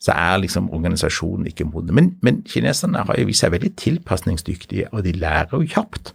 [0.00, 1.94] så er liksom organisasjonen ikke moden.
[1.94, 6.14] Men, men kineserne har jo vist seg veldig tilpasningsdyktige, og de lærer jo kjapt.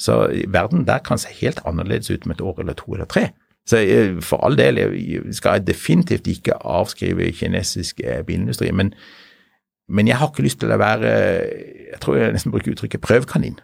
[0.00, 3.28] Så verden der kan se helt annerledes ut om et år eller to eller tre.
[3.68, 8.94] Så eh, for all del jeg skal jeg definitivt ikke avskrive kinesisk eh, bilindustri, men,
[9.90, 11.10] men jeg har ikke lyst til å være
[11.90, 13.56] Jeg tror jeg nesten bruker uttrykket prøvekanin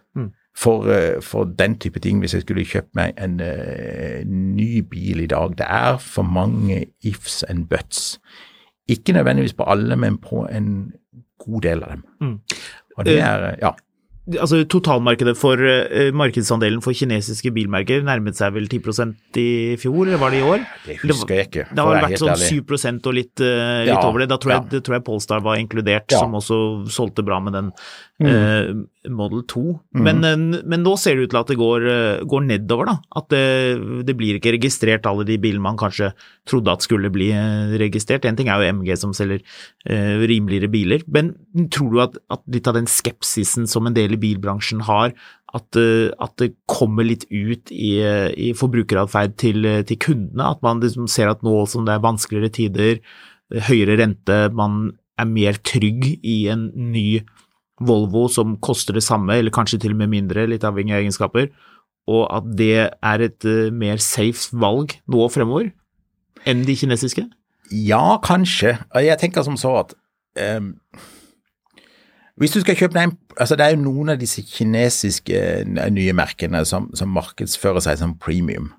[0.56, 5.20] for, eh, for den type ting hvis jeg skulle kjøpt meg en uh, ny bil
[5.20, 5.52] i dag.
[5.58, 8.18] Det er for mange ifs and buts.
[8.88, 10.92] Ikke nødvendigvis på alle, men på en
[11.38, 12.04] god del av dem.
[12.20, 12.38] Mm.
[12.96, 13.70] Og det Eh, er, ja.
[14.34, 19.48] Altså Totalmarkedet for uh, markedsandelen for kinesiske bilmerker nærmet seg vel 10% i
[19.80, 20.64] fjor, eller var det i år?
[20.86, 21.66] Det husker jeg ikke.
[21.70, 24.30] Det har vært sånn 7 og litt, uh, litt ja, over det.
[24.32, 24.82] Da tror, jeg, ja.
[24.88, 26.22] tror jeg Polestar var inkludert, ja.
[26.22, 26.58] som også
[26.92, 27.70] solgte bra med den
[28.22, 28.26] mm.
[28.26, 29.62] uh, Model 2.
[29.96, 30.06] Mm.
[30.06, 31.86] Men, men, nå ser det ut til at det går,
[32.26, 32.96] går nedover, da.
[33.20, 33.44] At det,
[34.08, 36.10] det, blir ikke registrert alle de bilene man kanskje
[36.48, 37.30] trodde at skulle bli
[37.78, 38.26] registrert.
[38.26, 39.44] En ting er jo MG som selger
[39.86, 41.34] rimeligere biler, men
[41.72, 45.14] tror du at, at litt av den skepsisen som en del i bilbransjen har,
[45.54, 47.94] at, eh, at det kommer litt ut i,
[48.34, 50.50] i forbrukeratferd til, til, kundene.
[50.52, 53.02] At man liksom ser at nå som det er vanskeligere tider,
[53.68, 57.22] høyere rente, man er mer trygg i en ny
[57.84, 61.50] Volvo som koster det samme, eller kanskje til og med mindre, litt avhengig av egenskaper,
[62.06, 65.72] og at det er et uh, mer safe valg nå fremover
[66.46, 67.26] enn de kinesiske?
[67.74, 68.76] Ja, kanskje.
[69.02, 69.96] Jeg tenker som så at
[70.38, 70.74] um
[72.36, 76.12] hvis du skal kjøpe en altså Det er jo noen av disse kinesiske eh, nye
[76.16, 78.70] merkene som, som markedsfører seg som premium.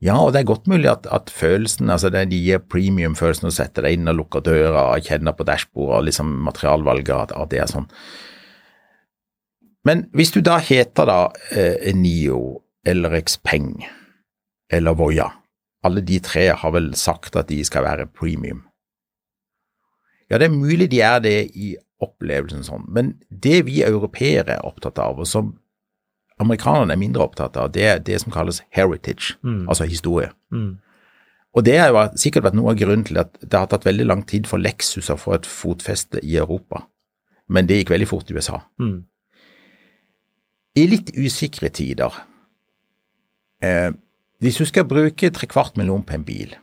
[0.00, 3.52] Ja, og det er godt mulig at, at følelsen, altså det, de gir premium-følelsen å
[3.52, 7.50] sette deg inn og lukke døra og kjenne på dashbordet og liksom materialvalget, at, at,
[7.52, 7.88] det er sånn.
[9.84, 11.18] Men hvis du da heter da
[11.52, 13.74] eh, Nio eller Xpeng
[14.72, 15.28] eller Voya,
[15.84, 18.64] alle de tre har vel sagt at de skal være premium.
[20.30, 22.86] Ja, det er mulig de er det i opplevelsen sånn.
[22.88, 25.58] Men det vi europeere er opptatt av, og som
[26.40, 29.66] amerikanerne er mindre opptatt av, det er det som kalles heritage, mm.
[29.68, 30.30] altså historie.
[30.52, 30.78] Mm.
[31.56, 34.24] Og det har sikkert vært noe av grunnen til at det har tatt veldig lang
[34.28, 36.84] tid for Lexus å få et fotfeste i Europa,
[37.50, 38.60] men det gikk veldig fort i USA.
[38.80, 39.00] Mm.
[40.78, 42.14] I litt usikre tider,
[43.62, 43.90] eh,
[44.40, 46.54] hvis du skal bruke trekvart million på en bil,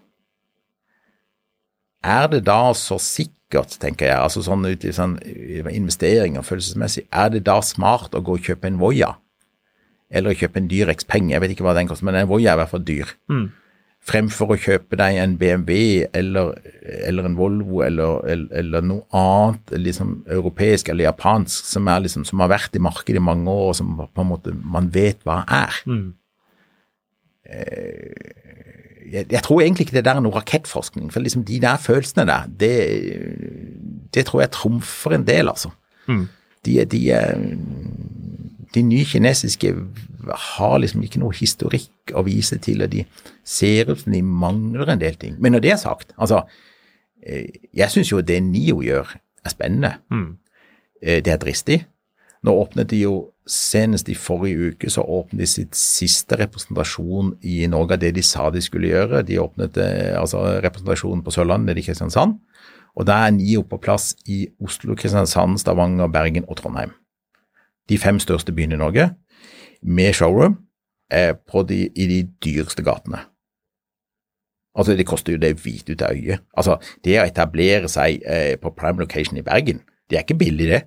[2.08, 4.18] er det da så sikkert tenker jeg.
[4.18, 7.06] altså sånn ut i sånn investeringer følelsesmessig.
[7.12, 9.16] Er det da smart å gå og kjøpe en Voya?
[10.08, 11.34] Eller å kjøpe en dyr X-penge?
[11.34, 13.10] Jeg vet ikke hva den koster, men en Voi er i hvert fall dyr.
[13.32, 13.48] Mm.
[14.08, 16.54] Fremfor å kjøpe deg en BMW eller,
[17.10, 22.40] eller en Volvo eller, eller, eller, noe annet liksom europeisk eller japansk som, liksom, som,
[22.46, 25.42] har vært i markedet i mange år, og som på en måte man vet hva
[25.44, 25.82] er.
[25.92, 26.08] Mm.
[27.52, 28.48] Eh,
[29.12, 31.12] jeg, jeg, tror egentlig ikke det der er noe rakettforskning.
[31.12, 32.74] For liksom de der følelsene der, det,
[34.16, 35.72] det tror jeg trumfer en del, altså.
[36.08, 36.28] Mm.
[36.66, 37.02] De, de,
[38.74, 39.74] de, nye kinesiske
[40.28, 43.06] har liksom ikke noe historikk å vise til, og de
[43.48, 45.38] ser ut som de mangler en del ting.
[45.40, 46.44] Men når det er sagt, altså
[47.24, 49.16] eh, Jeg syns jo det NIO gjør,
[49.46, 49.94] er spennende.
[50.12, 50.38] Mm.
[51.02, 51.86] Eh, det er dristig.
[52.46, 53.16] Nå åpnet de jo
[53.48, 58.24] senest i forrige uke så åpnet de sitt siste representasjon i Norge av det de
[58.26, 59.24] sa de skulle gjøre.
[59.28, 62.38] De åpnet eh, altså representasjonen på Sørlandet, nede i Kristiansand.
[62.98, 66.96] Og da er NIO på plass i Oslo, Kristiansand, Stavanger, Bergen og Trondheim.
[67.90, 69.10] De fem største byene i Norge,
[69.84, 70.58] med showroom
[71.70, 73.22] de, i de dyreste gatene.
[74.78, 76.44] Altså, det koster jo det hvite ut av øyet.
[76.58, 80.68] Altså, det å etablere seg eh, på prime location i Bergen, det er ikke billig,
[80.70, 80.82] det.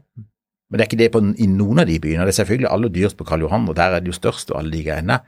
[0.70, 2.26] Men det er ikke det på, i noen av de byene.
[2.28, 4.61] Det er selvfølgelig aller dyrest på Karl Johan, og der er det jo størst og
[4.61, 5.18] alle de greiene.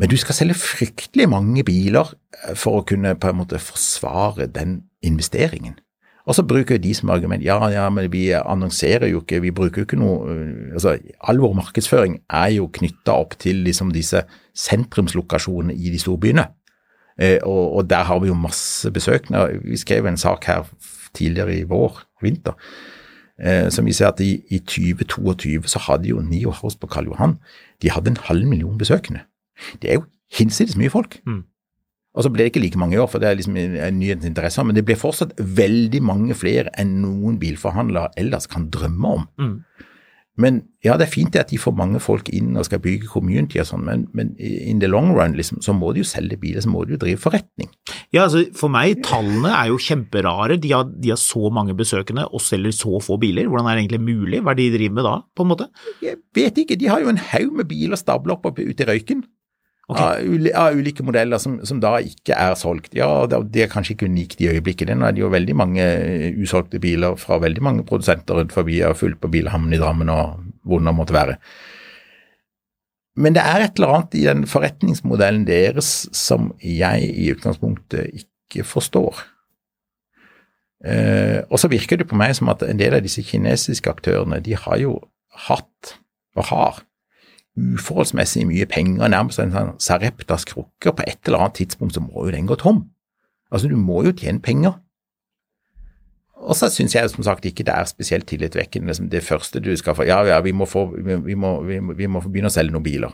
[0.00, 4.48] Men du skal selge fryktelig mange biler eh, for å kunne på en måte forsvare
[4.50, 5.78] den investeringen.
[6.26, 9.82] Og så bruker de som argument ja, ja, men vi annonserer jo ikke, vi bruker
[9.82, 14.22] jo ikke noe øh, altså All vår markedsføring er jo knytta opp til liksom disse
[14.54, 16.46] sentrumslokasjonene i de store byene.
[17.18, 19.60] Eh, og, og, der har vi jo masse besøkende.
[19.64, 20.68] Vi skrev en sak her
[21.14, 22.54] tidligere i vår, vinter,
[23.42, 27.36] eh, som viser at i, i 2022 så hadde jo Nio House på Karl Johan
[27.82, 29.20] de hadde en halv million besøkende.
[29.82, 30.04] Det er jo
[30.38, 31.18] hinsides mye folk.
[31.26, 31.42] Mm.
[32.12, 34.28] Og så ble det ikke like mange i år, for det er liksom en nyhetens
[34.28, 39.24] interesse, men det blir fortsatt veldig mange flere enn noen bilforhandlere ellers kan drømme om.
[39.40, 39.56] Mm.
[40.40, 43.60] Men ja, det er fint at de får mange folk inn og skal bygge community
[43.60, 46.64] og sånn, men, men, in the long run liksom, så må de jo selge biler,
[46.64, 47.68] så må de jo drive forretning.
[48.14, 50.56] Ja, altså For meg, tallene er jo kjemperare.
[50.60, 53.50] De har, de har så mange besøkende og selger så få biler.
[53.52, 54.40] Hvordan er det egentlig mulig?
[54.40, 55.68] Hva er det de driver med da, på en måte?
[56.04, 59.24] Jeg vet ikke, de har jo en haug med biler stabla opp ute i røyken.
[59.90, 60.52] Okay.
[60.54, 62.94] Av, ulike modeller som, som, da ikke er solgt.
[62.96, 64.92] Ja, Det er kanskje ikke unikt i øyeblikket.
[64.94, 68.78] Nå er det jo veldig mange eh, usolgte biler fra veldig mange produsenter rundt forbi
[68.86, 71.36] og fullt på bilhamnen i Drammen og hvor det måtte være.
[73.18, 78.64] Men det er et eller annet i den forretningsmodellen deres som jeg i utgangspunktet ikke
[78.64, 79.18] forstår.
[80.82, 84.40] Eh, og så virker det på meg som at en del av disse kinesiske aktørene,
[84.42, 84.96] de har jo
[85.48, 85.98] hatt,
[86.38, 86.80] og har,
[87.58, 90.94] uforholdsmessig mye penger, nærmest en sånn Sareptas krukke.
[90.94, 92.86] På et eller annet tidspunkt så må jo den gå tom.
[93.52, 94.78] Altså, du må jo tjene penger.
[96.42, 98.88] og så syns jeg som sagt ikke det er spesielt tillitvekkende.
[98.88, 101.92] Liksom det første du skal få Ja, ja, vi må, få, vi, må, vi, må,
[101.92, 103.12] vi må få begynne å selge noen biler.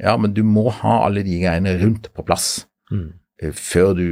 [0.00, 3.12] Ja, men du må ha alle de greiene rundt på plass mm.
[3.52, 4.06] før du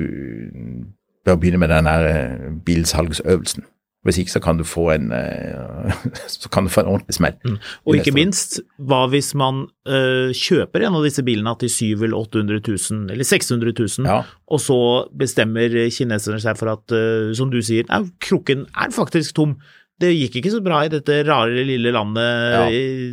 [1.24, 3.64] bør begynne med den der eh, bilsalgsøvelsen.
[4.04, 5.92] Hvis ikke så kan du få en, eh,
[6.34, 7.36] så kan du få en ordentlig smell.
[7.44, 7.58] Mm.
[7.86, 12.18] Og ikke minst, hva hvis man uh, kjøper en av disse bilene til 700 eller
[12.20, 14.18] 800 000, eller 600 000, ja.
[14.52, 14.80] og så
[15.16, 17.88] bestemmer kineserne seg for at, uh, som du sier,
[18.20, 19.56] krukken er faktisk tom
[20.02, 22.24] det gikk ikke så bra i dette rare lille landet
[22.54, 22.64] ja.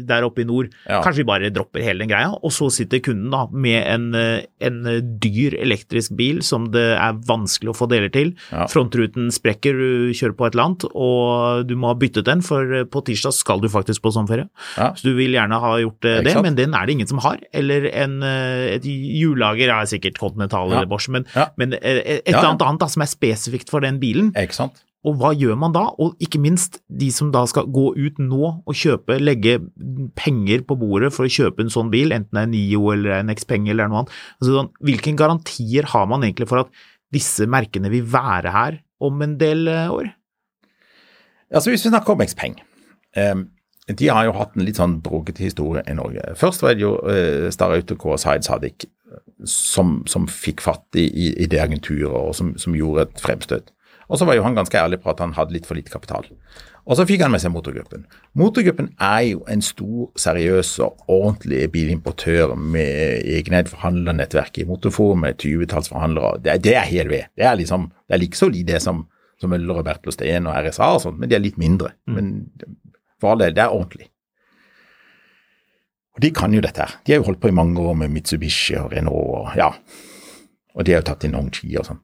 [0.10, 0.72] der oppe i nord.
[0.88, 1.02] Ja.
[1.06, 4.80] Kanskje vi bare dropper hele den greia, og så sitter kunden da med en, en
[5.22, 8.34] dyr elektrisk bil som det er vanskelig å få deler til.
[8.50, 8.66] Ja.
[8.72, 12.82] Frontruten sprekker, du kjører på et eller annet, og du må ha byttet den, for
[12.92, 14.50] på tirsdag skal du faktisk på sommerferie.
[14.76, 17.42] Så du vil gjerne ha gjort eh, det, men den er det ingen som har.
[17.56, 21.28] Eller en, eh, et hjullager er sikkert Continental eller Bosch, men,
[21.62, 24.34] men eh, et eller annet annet da, som er spesifikt for den bilen.
[24.40, 24.84] Ikke sant?
[25.08, 25.88] Og hva gjør man da?
[26.02, 29.58] Og ikke minst de som da skal gå ut nå og kjøpe, legge
[30.20, 33.16] penger på bordet for å kjøpe en sånn bil, enten det er en NIO eller
[33.18, 34.20] en Xpeng eller noe annet.
[34.38, 39.26] Altså, sånn, hvilke garantier har man egentlig for at disse merkene vil være her om
[39.26, 40.14] en del eh, år?
[41.52, 42.54] Altså Hvis vi snakker om Xpeng
[43.18, 43.42] um,
[43.92, 46.24] De har jo hatt en litt sånn brokete historie i Norge.
[46.40, 48.86] Først var det jo eh, Star Autoco og Zaid Sadiq
[49.50, 53.74] som, som, fikk fatt i, i, i det agenturet og som, som gjorde et fremstøt.
[54.12, 56.26] Og så var jo han ganske ærlig på at han hadde litt for lite kapital.
[56.84, 58.04] Og så fikk han med seg motorgruppen.
[58.36, 65.40] Motorgruppen er jo en stor, seriøs og ordentlig bilimportør med egeneid forhandlernettverk i Motorforum med
[65.40, 66.42] 20-talls forhandlere.
[66.44, 67.32] Det, det, er helt ved.
[67.38, 69.06] Det er liksom, det er like solid det som,
[69.40, 71.94] som Møller og Bertel Steen og RSA og sånt, men de er litt mindre.
[72.10, 72.18] Mm.
[72.18, 72.34] Men
[73.22, 74.12] for all del, det er ordentlig.
[76.18, 77.00] Og de kan jo dette her.
[77.06, 79.70] De har jo holdt på i mange år med Mitsubishi og Renault og ja.
[80.76, 82.02] Og de har jo tatt inn Hongqi og sånn.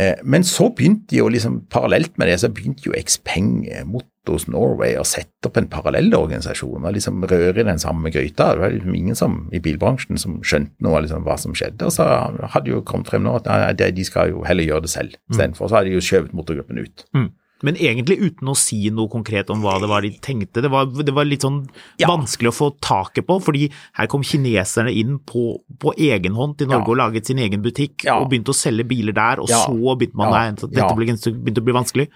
[0.00, 4.48] Eh, men så begynte jo liksom, parallelt med det, så begynte jo Xpeng eh, Motors
[4.50, 8.50] Norway å sette opp en parallellorganisasjon og liksom røre i den samme gryta.
[8.54, 11.86] Det var liksom ingen som, i bilbransjen som skjønte noe liksom, hva som skjedde.
[11.86, 12.08] Og så
[12.56, 15.30] hadde jo kommet frem nå at de skal jo heller gjøre det selv mm.
[15.36, 15.70] istedenfor.
[15.70, 17.08] Så hadde de jo skjøvet motorgruppen ut.
[17.14, 17.32] Mm
[17.64, 20.62] men egentlig uten å si noe konkret om hva det var de tenkte.
[20.64, 21.62] Det var, det var litt sånn
[22.00, 22.08] ja.
[22.10, 25.46] vanskelig å få taket på, fordi her kom kineserne inn på,
[25.80, 26.92] på egen hånd til Norge ja.
[26.92, 28.18] og laget sin egen butikk ja.
[28.20, 31.78] og begynte å selge biler der, og så begynte man der, dette begynte å bli
[31.78, 32.08] vanskelig.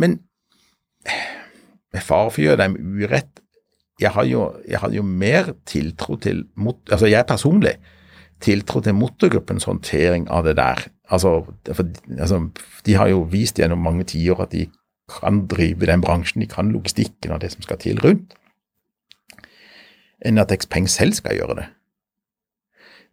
[0.00, 0.20] Men
[1.92, 3.40] med fare for å gjøre dem urett,
[4.00, 6.46] jeg har jo, jeg har jo mer tiltro til
[6.90, 7.76] Altså jeg personlig
[8.42, 10.80] tiltro til motorgruppens håndtering av det der.
[11.12, 12.40] Altså, for, altså,
[12.86, 14.66] de har jo vist gjennom mange tiår at de
[15.20, 18.34] kan drive den bransjen, de kan logistikken og det som skal til rundt,
[20.22, 21.68] enn at Xpeng selv skal gjøre det.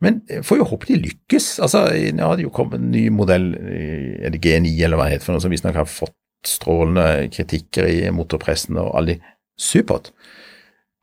[0.03, 1.57] Men jeg får jo håpe de lykkes.
[1.59, 1.83] Altså,
[2.15, 5.27] Nå har det jo kommet en ny modell, er det G9 eller hva det heter,
[5.27, 6.15] for noe som visstnok har fått
[6.47, 9.33] strålende kritikker i motorpressen og alle de.
[9.59, 10.13] supert.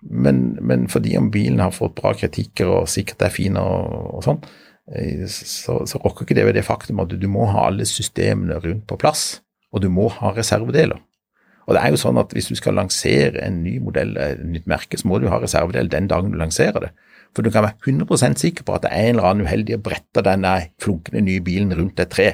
[0.01, 4.23] Men, men, fordi om bilen har fått bra kritikker og sikkert er fin og, og
[4.25, 4.39] sånn,
[4.97, 7.85] eh, så, så rokker ikke det ved det faktum at du, du må ha alle
[7.85, 9.27] systemene rundt på plass
[9.77, 10.99] og du må ha reservedeler.
[11.66, 14.68] Og det er jo sånn at Hvis du skal lansere en ny modell, et nytt
[14.70, 16.93] merke, så må du ha reservedeler den dagen du lanserer det.
[17.35, 19.83] For du kan være 100% sikker på at det er en eller annen uheldig og
[19.89, 22.29] bretter denne flunkende nye bilen rundt et tre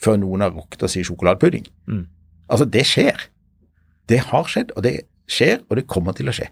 [0.00, 1.66] før noen har rukket å si sjokoladepudding.
[1.90, 2.06] Mm.
[2.48, 3.26] Altså, det skjer.
[4.08, 4.94] Det har skjedd, og det
[5.28, 6.48] skjer, og det kommer til å skje.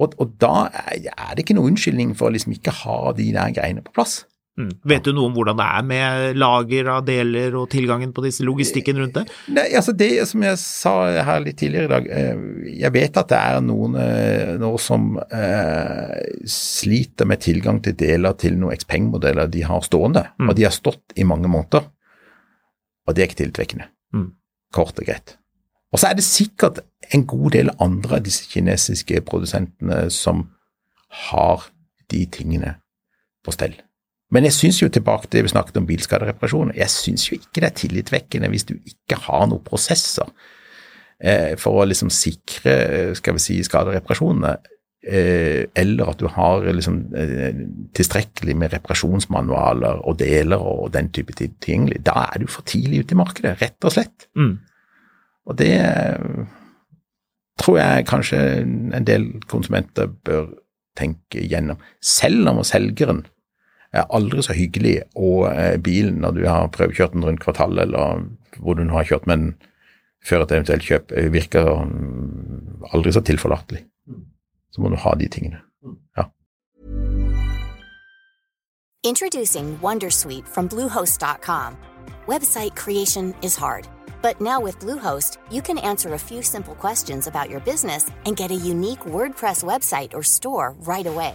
[0.00, 3.56] Og, og da er det ikke noen unnskyldning for å liksom ikke ha de der
[3.56, 4.20] greiene på plass.
[4.60, 4.70] Mm.
[4.92, 8.44] Vet du noe om hvordan det er med lager av deler og tilgangen på disse
[8.46, 9.24] logistikken rundt det?
[9.56, 10.94] Nei, altså det som jeg sa
[11.26, 12.44] her litt tidligere i dag, eh,
[12.82, 18.36] jeg vet at det er noen eh, nå som eh, sliter med tilgang til deler
[18.40, 20.48] til noen Xpeng-modeller de har stående, mm.
[20.50, 21.88] og de har stått i mange måneder.
[23.08, 23.90] Og det er ikke tillitvekkende.
[24.14, 24.32] Mm.
[24.76, 25.36] Kort og greit.
[25.90, 30.44] Og så er det sikkert en god del andre av disse kinesiske produsentene som
[31.30, 31.66] har
[32.12, 32.76] de tingene
[33.44, 33.74] på stell.
[34.30, 37.62] Men jeg syns jo tilbake til det vi snakket om bilskadereparasjoner, jeg syns jo ikke
[37.62, 40.28] det er tillitvekkende hvis du ikke har noen prosesser
[41.18, 42.76] eh, for å liksom sikre
[43.18, 44.52] skal vi si, skadereparasjonene,
[45.02, 47.58] eh, eller at du har liksom eh,
[47.98, 51.90] tilstrekkelig med reparasjonsmanualer og deler og den type ting.
[51.98, 54.30] Da er du for tidlig ute i markedet, rett og slett.
[54.38, 54.54] Mm.
[55.50, 55.74] Og det
[57.58, 58.38] tror jeg kanskje
[58.94, 60.52] en del konsumenter bør
[60.98, 63.36] tenke gjennom, selv om selgeren er
[63.98, 68.22] aldri så hyggelig, og eh, bilen når du har prøvekjørt den rundt kvartalet, eller
[68.58, 69.54] hvor du nå har kjørt med den
[70.26, 73.84] før et eventuelt kjøp, eh, virker mm, aldri så tilforlatelig.
[74.70, 75.62] Så må du ha de tingene.
[76.16, 76.28] Ja.
[79.02, 81.76] Introducing Wondersuite from Bluehost.com.
[82.28, 83.88] Website creation is hard.
[84.22, 88.36] But now with Bluehost, you can answer a few simple questions about your business and
[88.36, 91.34] get a unique WordPress website or store right away.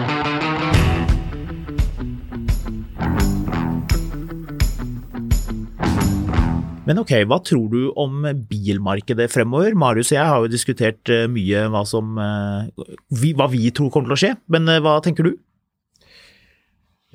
[6.91, 9.77] Men ok, hva tror du om bilmarkedet fremover?
[9.79, 14.11] Marius og jeg har jo diskutert eh, mye hva, som, eh, hva vi tror kommer
[14.11, 15.37] til å skje, men eh, hva tenker du?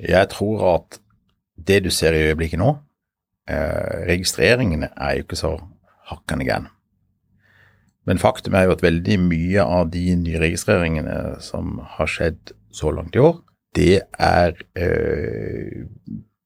[0.00, 0.96] Jeg tror at
[1.68, 2.70] det du ser i øyeblikket nå,
[4.08, 5.52] registreringene er jo ikke så
[6.08, 6.72] hakkende gærne.
[8.08, 13.16] Men faktum er jo at veldig mye av de nyregistreringene som har skjedd så langt
[13.16, 13.38] i år,
[13.76, 14.56] det er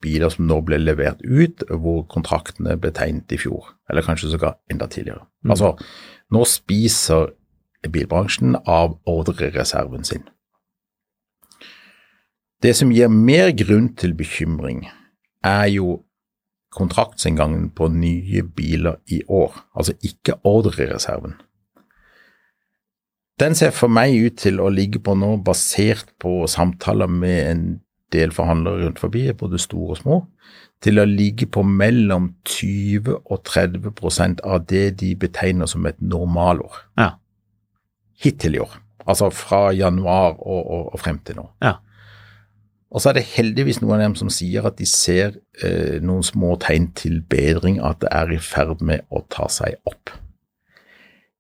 [0.02, 4.56] biler som nå ble levert ut, hvor kontraktene ble tegnet i fjor, eller kanskje sågar
[4.72, 5.26] enda tidligere.
[5.44, 5.54] Mm.
[5.54, 5.74] Altså,
[6.32, 7.32] nå spiser
[7.88, 10.24] bilbransjen av ordrereserven sin.
[12.60, 14.84] Det som gir mer grunn til bekymring,
[15.44, 16.02] er jo
[16.76, 21.38] kontraktsinngangen på nye biler i år, altså ikke ordrereserven.
[23.40, 27.62] Den ser for meg ut til å ligge på nå, basert på samtaler med en
[28.12, 30.20] del forhandlere rundt forbi, både store og små,
[30.82, 36.80] til å ligge på mellom 20 og 30% av det de betegner som et normalår.
[36.98, 37.10] Ja.
[38.20, 38.78] Hittil i år.
[39.06, 41.46] Altså fra januar og, og, og frem til nå.
[41.62, 41.78] Ja.
[42.90, 46.24] Og så er det heldigvis noen av dem som sier at de ser eh, noen
[46.26, 50.10] små tegn til bedring, at det er i ferd med å ta seg opp.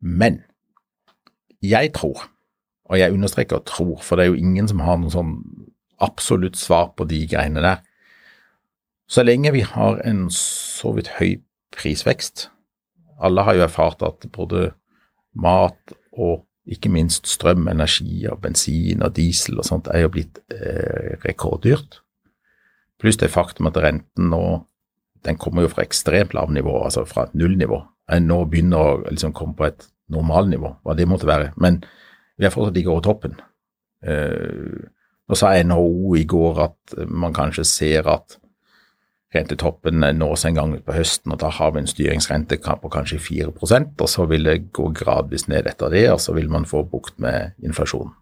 [0.00, 0.44] Men
[1.60, 2.22] jeg tror,
[2.86, 5.34] og jeg understreker tror, for det er jo ingen som har noen sånn
[6.00, 7.80] absolutt svar på de greiene der.
[9.10, 11.40] Så lenge vi har en så vidt høy
[11.74, 12.48] prisvekst
[13.20, 14.70] Alle har jo erfart at både
[15.36, 20.38] mat og ikke minst strøm, energi og bensin og diesel og sånt er jo blitt
[20.54, 22.00] eh, rekorddyrt.
[23.00, 24.42] Pluss det faktum at renten nå
[25.26, 27.80] den kommer jo fra ekstremt lavt nivå, altså fra et nullnivå.
[28.24, 31.50] Nå begynner å liksom komme på et normalnivå, hva det måtte være.
[31.60, 31.82] Men
[32.40, 33.36] vi er fortsatt ikke over toppen.
[34.00, 34.88] Eh,
[35.30, 38.40] nå sa NHO i går at man kanskje ser at
[39.34, 43.92] rentetoppen nås en gang på høsten, og da har vi en styringsrente på kanskje 4%
[44.02, 47.20] og så vil det gå gradvis ned etter det, og så vil man få bukt
[47.22, 48.16] med inflasjonen.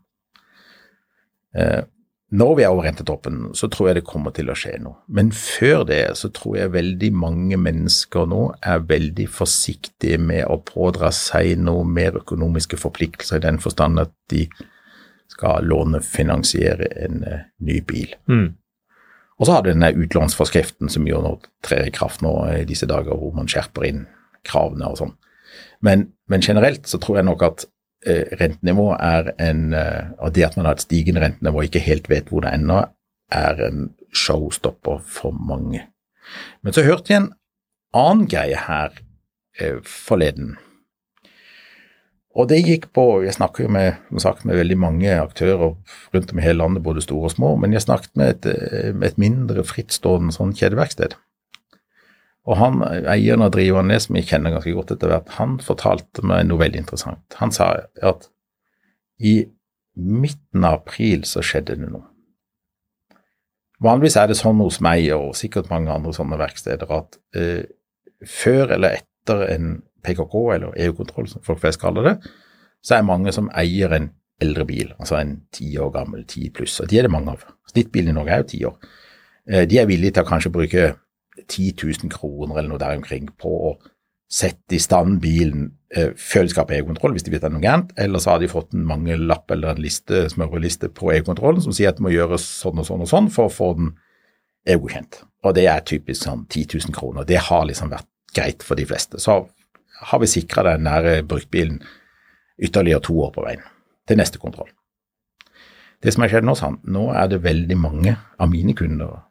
[1.57, 1.81] Eh,
[2.29, 4.99] når vi er over rentetoppen, så tror jeg det kommer til å skje noe.
[5.09, 10.59] Men før det så tror jeg veldig mange mennesker nå er veldig forsiktige med å
[10.61, 14.45] pådra seg noe mer økonomiske forpliktelser i den forstand at de
[15.33, 18.15] skal lånefinansiere en uh, ny bil.
[18.31, 18.53] Mm.
[19.39, 22.89] Og så har du denne utlånsforskriften som jo nå trer i kraft nå i disse
[22.91, 24.07] dager, hvor man skjerper inn
[24.49, 25.13] kravene og sånn.
[25.85, 27.69] Men, men, generelt så tror jeg nok at
[28.07, 31.83] Eh, rentenivå er en eh, Og det at man har et stigende rentenivå og ikke
[31.83, 32.93] helt vet hvor det ender,
[33.35, 35.83] er en showstopper for mange.
[36.63, 37.33] Men så hørte jeg en
[37.99, 38.95] annen greie her
[39.59, 40.57] eh, forleden.
[42.39, 45.75] Og det gikk på Jeg snakker jo med, sagt, med veldig mange aktører
[46.15, 49.11] rundt om i hele landet, både store og små, men jeg snakket med et, med
[49.11, 51.17] et mindre frittstående sånn kjedeverksted.
[52.49, 52.81] Og han,
[53.11, 56.63] eieren og driveren det, som jeg kjenner ganske godt etter hvert, han fortalte meg noe
[56.63, 57.25] veldig interessant.
[57.43, 58.31] Han sa at
[59.19, 59.43] i
[59.99, 62.07] midten av april så skjedde det noe.
[63.85, 67.67] Vanligvis er det sånn hos meg og sikkert mange andre sånne verksteder at eh,
[68.27, 69.69] før eller etter en
[70.05, 72.15] PKK, eller EU-kontroll som folk flest kaller det,
[72.85, 76.49] så er det mange som eier en eldre bil, altså en ti år gammel, ti
[76.55, 76.79] pluss.
[76.81, 77.43] Og de er det mange av.
[77.73, 78.77] Snittbilen i Norge er jo ti år.
[79.49, 80.89] Eh, de er villige til å kanskje bruke
[81.49, 83.77] 10 000 kroner eller noe der omkring på å
[84.29, 87.55] sette i stand bilen eh, før de skal på EU-kontroll, hvis de vet det er
[87.55, 87.95] noe gærent.
[87.99, 91.91] Eller så har de fått en mangellapp eller en liste, smørbrødliste på EU-kontrollen som sier
[91.91, 93.95] at det må gjøres sånn og sånn og sånn for å få den
[94.69, 95.23] EU-godkjent.
[95.49, 97.27] Og det er typisk sånn 10 000 kroner.
[97.27, 99.21] Det har liksom vært greit for de fleste.
[99.23, 99.41] Så
[100.01, 101.81] har vi sikra den nære bruktbilen
[102.59, 103.65] ytterligere to år på veien
[104.09, 104.71] til neste kontroll.
[106.03, 109.25] Det som har skjedd nå, sånn, nå er det veldig mange av mine kunder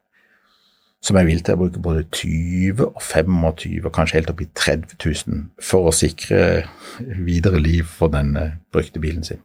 [1.03, 4.49] som er villig til å bruke både 20 og 25 og kanskje helt opp i
[4.49, 6.65] 30 000 for å sikre
[6.99, 9.43] videre liv for denne brukte bilen sin.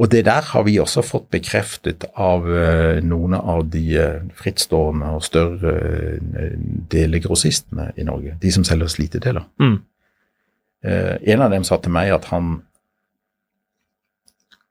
[0.00, 5.10] Og det der har vi også fått bekreftet av uh, noen av de uh, frittstående
[5.18, 5.74] og større
[6.16, 6.54] uh,
[6.92, 9.48] delegrossistene i Norge, de som selger slitedeler.
[9.60, 9.80] Mm.
[10.82, 12.56] en av dem sa til meg at han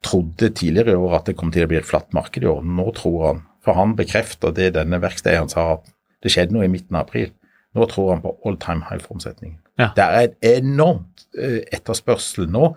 [0.03, 2.65] trodde tidligere i år at det kom til å bli et flatt marked i år.
[2.65, 5.93] Nå tror han, for han bekrefter det denne verkstedeieren sa, at
[6.25, 7.29] det skjedde noe i midten av april.
[7.77, 9.59] Nå tror han på all time high for omsetningen.
[9.79, 9.91] Ja.
[9.95, 12.73] Det er et enormt eh, etterspørsel nå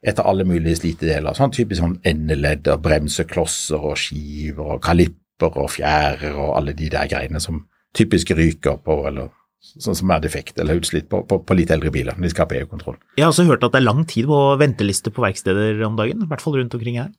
[0.00, 1.36] etter alle mulige slitedeler.
[1.36, 7.08] Sånn typisk sånn endeledder, bremseklosser og skiver og kalipper og fjærer og alle de der
[7.10, 9.28] greiene som typisk ryker på, eller
[9.60, 12.16] sånn som er defekt eller utslitt på, på, på litt eldre biler.
[12.16, 12.96] De skal ha EU-kontroll.
[13.18, 16.24] Jeg har også hørt at det er lang tid på venteliste på verksteder om dagen,
[16.24, 17.10] i hvert fall rundt omkring her.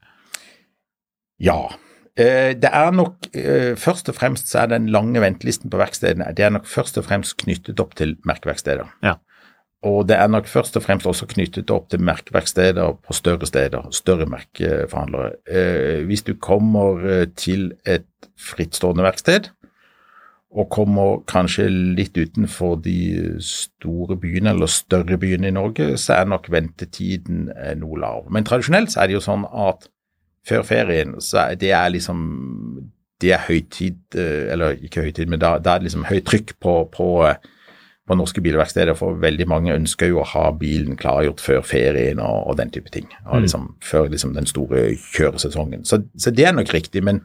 [1.42, 1.60] Ja.
[2.18, 6.34] Eh, Det er nok eh, først og fremst så er den lange ventelisten på verkstedene
[6.36, 8.90] det er nok først og fremst knyttet opp til merkeverksteder.
[9.06, 9.16] Ja.
[9.82, 13.88] Og det er nok først og fremst også knyttet opp til merkeverksteder på større steder,
[13.92, 15.32] større merkeforhandlere.
[15.50, 18.06] Eh, Hvis du kommer eh, til et
[18.38, 19.50] frittstående verksted,
[20.52, 26.28] og kommer kanskje litt utenfor de store byene eller større byene i Norge, så er
[26.28, 28.28] nok ventetiden eh, noe lav.
[28.30, 29.88] Men tradisjonelt så er det jo sånn at
[30.48, 32.20] før ferien, så er det er liksom
[33.22, 36.56] det er høytid, eh, eller ikke høytid, men da, da er det liksom høyt trykk
[36.60, 37.08] på, på,
[38.12, 42.50] på norske bilverksteder, for veldig mange ønsker jo å ha bilen klargjort før ferien og,
[42.52, 43.08] og den type ting.
[43.24, 43.46] Og Mm.
[43.46, 45.86] liksom, før liksom den store kjøresesongen.
[45.88, 47.22] Så, så det er nok riktig, men,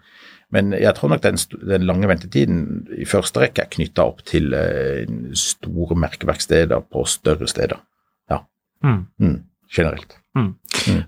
[0.55, 4.55] men jeg tror nok den, den lange ventetiden i første rekke er knytta opp til
[4.55, 5.03] uh,
[5.35, 7.83] store merkeverksteder på større steder.
[8.31, 8.45] Ja,
[8.85, 9.07] Mm.
[9.19, 9.37] mm,
[9.73, 10.19] generelt.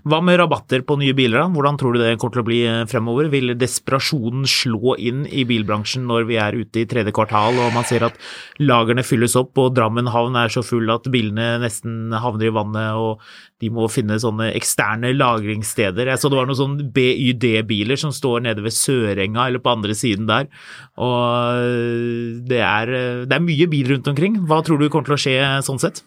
[0.09, 1.43] Hva med rabatter på nye biler?
[1.43, 1.49] da?
[1.53, 3.29] Hvordan tror du det kommer til å bli eh, fremover?
[3.31, 7.85] Vil desperasjonen slå inn i bilbransjen når vi er ute i tredje kvartal og man
[7.87, 8.17] ser at
[8.63, 12.97] lagrene fylles opp og Drammen havn er så full at bilene nesten havner i vannet
[12.97, 13.23] og
[13.61, 16.09] de må finne sånne eksterne lagringssteder?
[16.09, 19.95] Jeg så det var noen sånne BYD-biler som står nede ved Sørenga eller på andre
[19.97, 20.49] siden der.
[20.97, 24.41] Og eh, det er, eh, det er mye bil rundt omkring.
[24.49, 25.37] Hva tror du kommer til å skje
[25.69, 26.01] sånn sett?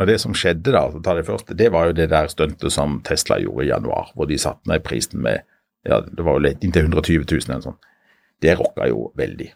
[0.00, 2.30] Og Det som skjedde da, for å ta det første, det var jo det der
[2.30, 5.44] stuntet som Tesla gjorde i januar, hvor de satte ned prisen med
[5.84, 7.82] ja, det var jo litt inntil 120 000 eller sånn.
[8.42, 9.50] Det rocka jo veldig.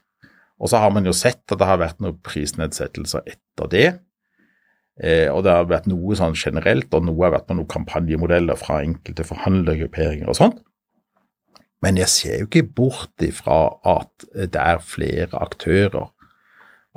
[0.61, 3.89] Og så har man jo sett at det har vært noen prisnedsettelser etter det.
[5.01, 8.59] Eh, og det har vært noe sånn generelt, og noe har vært på noen kampanjemodeller
[8.61, 10.63] fra enkelte forhandlergrupperinger og sånt.
[11.85, 16.11] Men jeg ser jo ikke bort ifra at det er flere aktører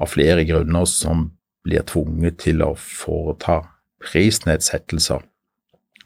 [0.01, 1.29] av flere grunner som
[1.65, 3.61] blir tvunget til å foreta
[4.01, 5.21] prisnedsettelser.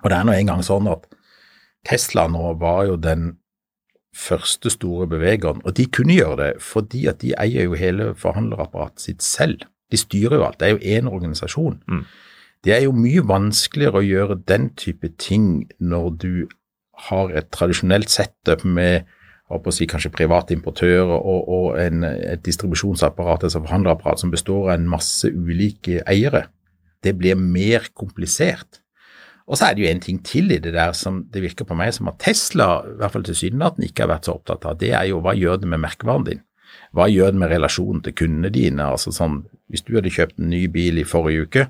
[0.04, 1.08] Og det er nå engang sånn at
[1.86, 3.36] Tesla nå var jo den
[4.16, 9.04] første store bevegeren, og de kunne gjøre det fordi at de eier jo hele forhandlerapparatet
[9.04, 9.66] sitt selv.
[9.92, 11.82] De styrer jo alt, det er jo én organisasjon.
[11.88, 12.06] Mm.
[12.66, 16.32] Det er jo mye vanskeligere å gjøre den type ting når du
[17.10, 19.06] har et tradisjonelt sett med
[19.50, 24.72] på å si, kanskje private importører og, og en, et distribusjonsapparat, altså forhandlerapparat, som består
[24.72, 26.48] av en masse ulike eiere.
[27.06, 28.82] Det blir mer komplisert.
[29.46, 31.78] Og så er det jo en ting til i det der som det virker på
[31.78, 34.80] meg som at Tesla, i hvert fall tilsynelatende, ikke har vært så opptatt av.
[34.82, 36.42] Det er jo hva gjør det med merkevaren din?
[36.96, 38.90] Hva gjør det med relasjonen til kundene dine?
[38.96, 41.68] Altså sånn, Hvis du hadde kjøpt en ny bil i forrige uke,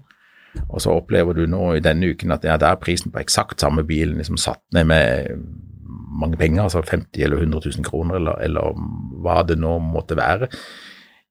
[0.70, 3.64] og så opplever du nå i denne uken at ja, der er prisen på eksakt
[3.64, 5.36] samme bilen liksom satt ned med
[6.16, 8.76] mange penger, altså 50 eller 100 000 kroner, eller, eller
[9.24, 10.50] hva det nå måtte være.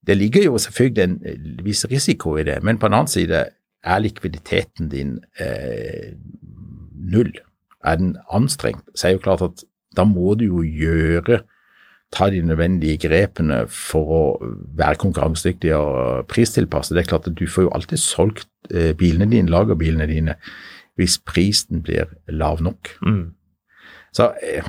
[0.05, 1.18] Det ligger jo selvfølgelig en
[1.64, 3.47] viss risiko i det, men på en annen side
[3.85, 6.12] er likviditeten din eh,
[7.12, 7.32] null.
[7.85, 9.64] Er den anstrengt, så er det jo klart at
[9.97, 11.43] da må du jo gjøre
[12.14, 14.22] ta de nødvendige grepene for å
[14.78, 16.95] være konkurransedyktig og pristilpasset.
[16.95, 20.37] Det er klart at du får jo alltid solgt eh, bilene dine, lagerbilene dine,
[20.99, 22.93] hvis prisen blir lav nok.
[23.03, 23.32] Mm.
[24.14, 24.62] Så jeg,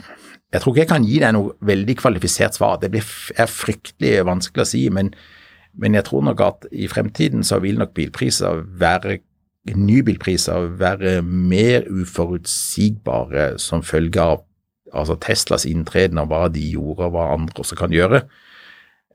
[0.53, 2.79] jeg tror ikke jeg kan gi deg noe veldig kvalifisert svar.
[2.81, 3.05] Det blir,
[3.37, 5.13] er fryktelig vanskelig å si, men,
[5.77, 9.19] men jeg tror nok at i fremtiden så vil nok bilpriser være
[9.73, 14.43] nybilpriser være mer uforutsigbare som følge av
[14.95, 18.21] altså Teslas inntreden av hva de gjorde og hva andre også kan gjøre,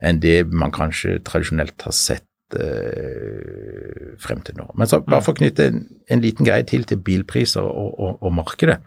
[0.03, 4.67] enn det man kanskje tradisjonelt har sett eh, frem til nå.
[4.75, 8.19] Men så bare for å knytte en, en liten greie til til bilpriser og, og,
[8.19, 8.81] og markedet.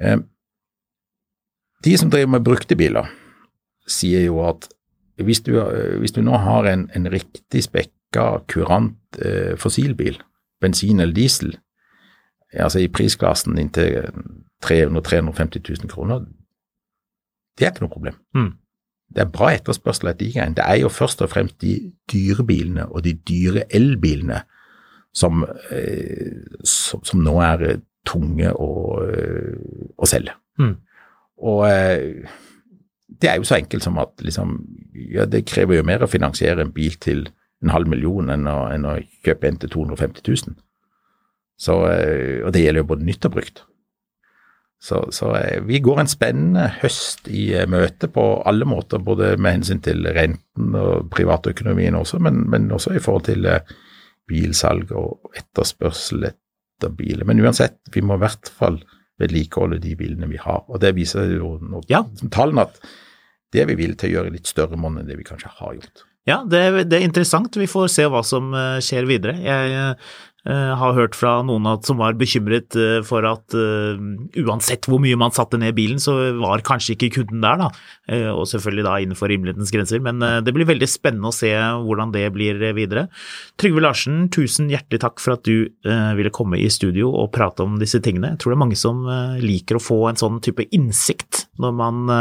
[0.00, 0.18] Eh,
[1.84, 3.10] de som driver med brukte biler,
[3.88, 4.68] sier jo at
[5.22, 10.20] hvis du, eh, hvis du nå har en, en riktig spekka, kurant eh, fossilbil,
[10.60, 11.56] bensin eller diesel,
[12.52, 14.10] altså i prisklassen inntil
[14.62, 16.26] 300 350 000 kroner,
[17.58, 18.18] det er ikke noe problem.
[18.36, 18.52] Mm.
[19.12, 20.56] Det er bra etterspørsel etter de greiene.
[20.56, 21.74] Det er jo først og fremst de
[22.12, 24.40] dyre bilene og de dyre elbilene
[25.12, 28.70] som, eh, som, som nå er eh, tunge å,
[29.06, 29.58] eh,
[29.96, 30.34] å selge.
[30.60, 30.74] Mm.
[31.42, 32.28] Og eh,
[33.22, 34.56] det er jo så enkelt som at liksom,
[35.12, 37.26] ja, det krever jo mer å finansiere en bil til
[37.62, 40.56] en halv million enn å, enn å kjøpe en til 250 000.
[41.62, 43.64] Så, eh, og det gjelder jo både nytt og brukt.
[44.82, 45.28] Så, så
[45.62, 50.74] vi går en spennende høst i møte på alle måter, både med hensyn til renten
[50.74, 53.46] og privatøkonomien også, men, men også i forhold til
[54.26, 56.32] bilsalg og etterspørsel
[56.82, 57.28] etter biler.
[57.28, 58.80] Men uansett, vi må i hvert fall
[59.22, 60.64] vedlikeholde de bilene vi har.
[60.68, 62.02] Og det viser jo nå, ja.
[62.34, 62.80] tallene at
[63.52, 65.76] det vi vil til å gjøre i litt større monn enn det vi kanskje har
[65.76, 66.06] gjort.
[66.28, 67.56] Ja, det, det, er interessant.
[67.58, 69.38] Vi får se hva som eh, skjer videre.
[69.42, 70.12] Jeg Uh,
[70.50, 74.00] har hørt fra noen som var bekymret uh, for at uh,
[74.42, 77.68] uansett hvor mye man satte ned bilen, så var kanskje ikke kunden der, da.
[78.32, 80.02] og selvfølgelig da innenfor rimelighetens grenser.
[80.02, 83.06] Men det blir veldig spennende å se hvordan det blir videre.
[83.60, 85.70] Trygve Larsen, tusen hjertelig takk for at du
[86.18, 88.34] ville komme i studio og prate om disse tingene.
[88.34, 89.06] Jeg tror det er mange som
[89.42, 92.12] liker å få en sånn type innsikt når man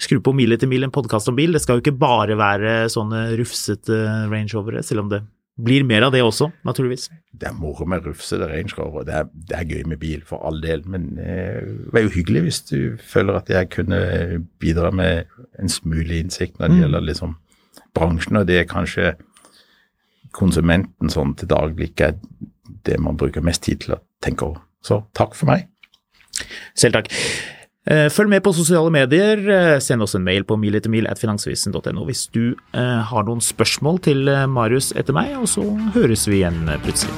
[0.00, 1.56] skrur på Mil etter mil, en podkast om bil.
[1.56, 5.24] Det skal jo ikke bare være sånne rufsete rangeovere, selv om det
[5.64, 7.08] blir mer av det også, naturligvis.
[7.40, 9.00] Det er moro med rufsete rangerover.
[9.00, 9.06] Rover.
[9.08, 10.82] Det, det, er gøy med bil, for all del.
[10.88, 14.00] Men eh, det er jo hyggelig hvis du føler at jeg kunne
[14.62, 15.30] bidra med
[15.60, 16.82] en smule innsikt når det mm.
[16.84, 17.36] gjelder liksom
[17.96, 19.14] bransjen, og det er kanskje
[20.36, 22.18] konsumenten sånn til daglig ikke er
[22.86, 24.62] det man bruker mest tid til å tenke over.
[24.86, 25.66] Så takk for meg.
[26.78, 27.10] Selv takk.
[27.88, 29.40] Eh, følg med på sosiale medier.
[29.40, 34.92] Eh, send oss en mail på miletermil.finansavisen.no hvis du eh, har noen spørsmål til Marius
[34.92, 35.64] etter meg, og så
[35.96, 37.16] høres vi igjen plutselig.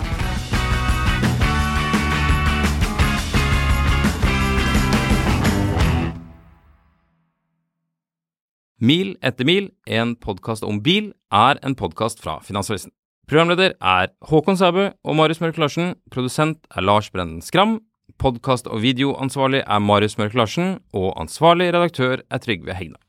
[8.82, 12.90] Mil etter mil, en podkast om bil, er en podkast fra Finansavisen.
[13.30, 15.94] Programleder er Håkon Sæbø og Marius Mørk Larsen.
[16.10, 17.78] Produsent er Lars Brenden Skram.
[18.22, 23.00] Podkast- og videoansvarlig er Marius Mørk Larsen, og ansvarlig redaktør er Trygve Hegna.